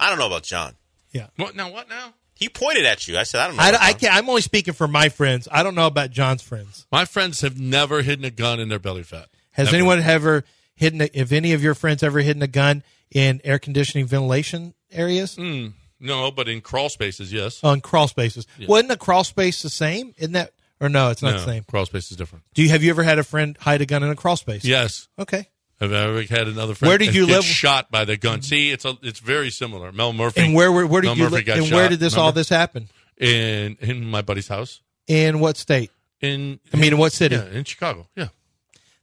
[0.00, 0.74] I don't know about John.
[1.12, 1.70] Yeah, What now?
[1.70, 2.14] What now?
[2.42, 3.16] He pointed at you.
[3.16, 3.62] I said, I don't know.
[3.62, 5.46] I, I can't, I'm only speaking for my friends.
[5.48, 6.88] I don't know about John's friends.
[6.90, 9.28] My friends have never hidden a gun in their belly fat.
[9.52, 9.76] Has Never.
[9.76, 11.02] anyone ever hidden?
[11.02, 12.82] A, if any of your friends ever hidden a gun
[13.12, 15.68] in air conditioning ventilation areas hmm.
[16.00, 17.62] No, but in crawl spaces, yes.
[17.62, 18.44] on crawl spaces?
[18.66, 20.12] Wasn't a crawl space the same?
[20.18, 21.10] Isn't that or no?
[21.10, 21.62] It's not no, the same.
[21.62, 22.44] crawl space is different.
[22.54, 24.64] Do you have you ever had a friend hide a gun in a crawl space?
[24.64, 25.06] Yes.
[25.16, 25.46] Okay.
[25.80, 26.90] Have I ever had another friend?
[26.90, 27.44] Where did you get live?
[27.44, 28.40] Shot by the gun.
[28.42, 29.90] See, it's a, it's very similar.
[29.92, 30.42] Mel Murphy.
[30.42, 31.46] And where where, where Mel did you Murphy live?
[31.46, 32.88] got And where did this all this happen?
[33.18, 35.90] in in my buddy's house In what state?
[36.20, 37.36] in I mean, in what city?
[37.36, 38.08] yeah in Chicago.
[38.16, 38.28] Yeah.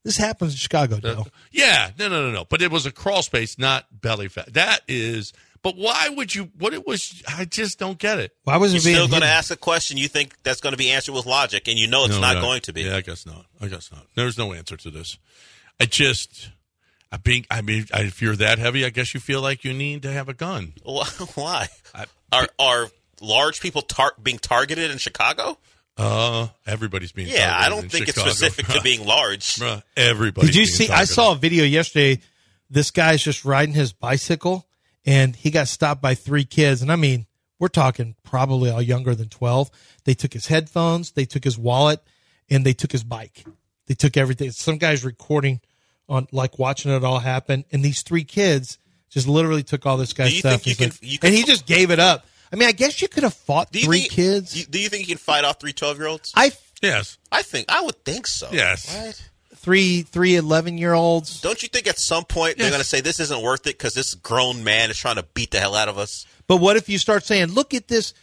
[0.03, 1.27] This happens in Chicago, Joe.
[1.51, 2.45] Yeah, no, no, no, no.
[2.45, 4.53] But it was a crawl space, not belly fat.
[4.53, 5.33] That is.
[5.61, 6.49] But why would you?
[6.57, 7.21] What it was?
[7.27, 8.31] I just don't get it.
[8.45, 10.71] Why was You're it being still going to ask a question you think that's going
[10.71, 12.41] to be answered with logic, and you know it's No, not yeah.
[12.41, 12.83] going to be.
[12.83, 13.45] Yeah, I guess not.
[13.59, 14.05] I guess not.
[14.15, 15.17] There's no answer to this.
[15.81, 16.49] I just.
[17.11, 17.45] I being.
[17.49, 20.29] I mean, if you're that heavy, I guess you feel like you need to have
[20.29, 20.73] a gun.
[20.83, 21.67] Why?
[21.95, 22.87] I- Are are
[23.21, 25.57] large people tar- being targeted in Chicago?
[25.97, 27.27] Uh, everybody's being.
[27.27, 28.27] Yeah, I don't in think Chicago.
[28.29, 29.59] it's specific to being large.
[29.97, 30.47] Everybody.
[30.47, 30.89] Did you see?
[30.89, 32.21] I saw a video yesterday.
[32.69, 34.67] This guy's just riding his bicycle,
[35.05, 36.81] and he got stopped by three kids.
[36.83, 37.25] And I mean,
[37.57, 39.71] we're talking probably all younger than twelve.
[40.05, 42.01] They took his headphones, they took his wallet,
[42.49, 43.43] and they took his bike.
[43.87, 44.51] They took everything.
[44.51, 45.59] Some guy's recording
[46.09, 48.77] on, like watching it all happen, and these three kids
[49.09, 50.61] just literally took all this guy's you stuff.
[50.63, 52.25] think you can- like- you can- and he just gave it up.
[52.51, 54.55] I mean, I guess you could have fought Do three think, kids.
[54.57, 56.31] you- do you think you can fight off three 12 year olds?
[56.35, 56.51] I
[56.81, 57.17] Yes.
[57.31, 58.47] I think I would think so.
[58.51, 58.87] Yes.
[58.95, 59.21] Right?
[59.55, 61.41] three three 11 year olds.
[61.41, 63.93] Don't you think at some point they're going to say this isn't worth it because
[63.93, 66.25] this grown man is trying to beat the hell out of us?
[66.47, 68.13] But what if you start saying, "Look at this"?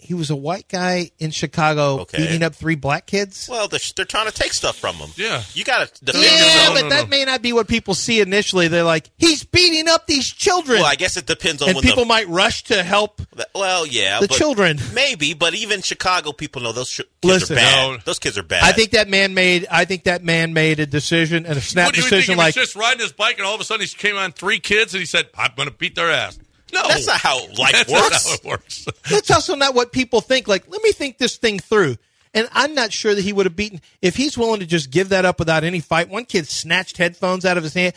[0.00, 2.18] He was a white guy in Chicago Okay.
[2.18, 3.48] beating up three black kids.
[3.50, 5.10] Well, they're, they're trying to take stuff from him.
[5.16, 5.42] Yeah.
[5.54, 6.74] You got to defend Yeah, yourself.
[6.74, 7.08] but no, that no.
[7.08, 8.68] may not be what people see initially.
[8.68, 11.82] They're like, "He's beating up these children," Well, I guess it depends on and when
[11.82, 13.20] people the, might rush to help.
[13.56, 14.78] Well, yeah, the but children.
[14.94, 17.90] maybe, but even Chicago people know those sh- kids Listen, are bad.
[17.90, 17.96] no.
[18.04, 18.62] Those kids are bad.
[18.62, 19.66] I think that man made.
[19.68, 22.10] I think that man made a decision and a snap What do you think?
[22.20, 22.34] decision.
[22.34, 24.30] He Like, was just riding his bike, and all of a sudden he came on
[24.30, 26.38] three kids, and he said, "I'm going to beat their ass."
[26.72, 28.28] No, that's not how life works.
[28.28, 28.86] how it works.
[29.10, 30.48] that's also not what people think.
[30.48, 31.96] Like, let me think this thing through.
[32.34, 35.08] And I'm not sure that he would have beaten if he's willing to just give
[35.10, 36.08] that up without any fight.
[36.08, 37.94] One kid snatched headphones out of his hand.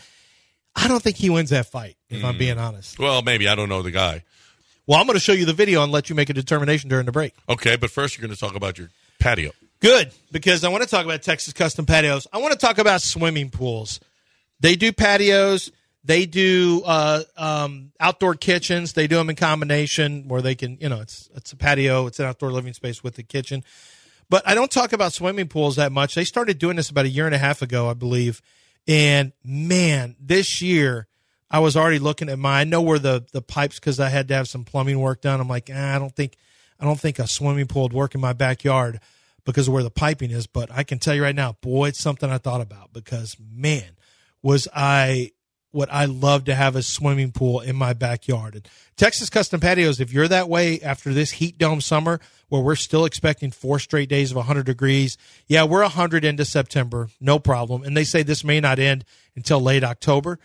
[0.74, 1.96] I don't think he wins that fight.
[2.08, 2.38] If I'm hmm.
[2.38, 2.98] being honest.
[2.98, 4.24] well, maybe I don't know the guy.
[4.86, 7.06] Well, I'm going to show you the video and let you make a determination during
[7.06, 7.34] the break.
[7.48, 8.88] Okay, but first you're going to talk about your
[9.20, 9.52] patio.
[9.80, 12.26] Good, because I want to talk about Texas custom patios.
[12.32, 14.00] I want to talk about swimming pools.
[14.60, 15.70] They do patios.
[16.04, 18.92] They do uh, um, outdoor kitchens.
[18.92, 22.18] They do them in combination where they can, you know, it's it's a patio, it's
[22.18, 23.62] an outdoor living space with the kitchen.
[24.28, 26.14] But I don't talk about swimming pools that much.
[26.14, 28.42] They started doing this about a year and a half ago, I believe.
[28.88, 31.06] And man, this year
[31.50, 32.60] I was already looking at my.
[32.60, 35.38] I know where the the pipes because I had to have some plumbing work done.
[35.38, 36.36] I'm like, ah, I don't think
[36.80, 39.00] I don't think a swimming pool would work in my backyard
[39.44, 40.46] because of where the piping is.
[40.46, 43.90] But I can tell you right now, boy, it's something I thought about because man,
[44.42, 45.32] was I
[45.72, 48.54] what I love to have a swimming pool in my backyard.
[48.54, 52.76] And Texas Custom Patios, if you're that way after this heat dome summer where we're
[52.76, 55.16] still expecting four straight days of 100 degrees,
[55.48, 57.82] yeah, we're 100 into September, no problem.
[57.82, 59.04] And they say this may not end
[59.34, 60.38] until late October.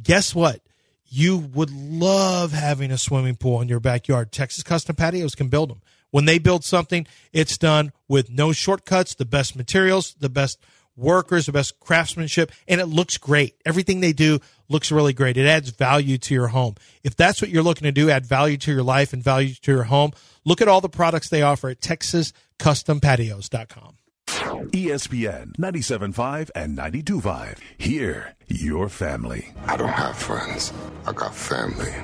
[0.00, 0.60] Guess what?
[1.06, 4.32] You would love having a swimming pool in your backyard.
[4.32, 5.80] Texas Custom Patios can build them.
[6.10, 10.58] When they build something, it's done with no shortcuts, the best materials, the best
[10.96, 13.56] workers, the best craftsmanship, and it looks great.
[13.64, 15.36] Everything they do looks really great.
[15.36, 16.74] It adds value to your home.
[17.02, 19.72] If that's what you're looking to do, add value to your life and value to
[19.72, 20.12] your home,
[20.44, 23.96] look at all the products they offer at texascustompatios.com.
[24.26, 27.58] ESPN 97.5 and 92.5.
[27.78, 29.52] Here, your family.
[29.66, 30.72] I don't have friends.
[31.06, 31.94] I got family.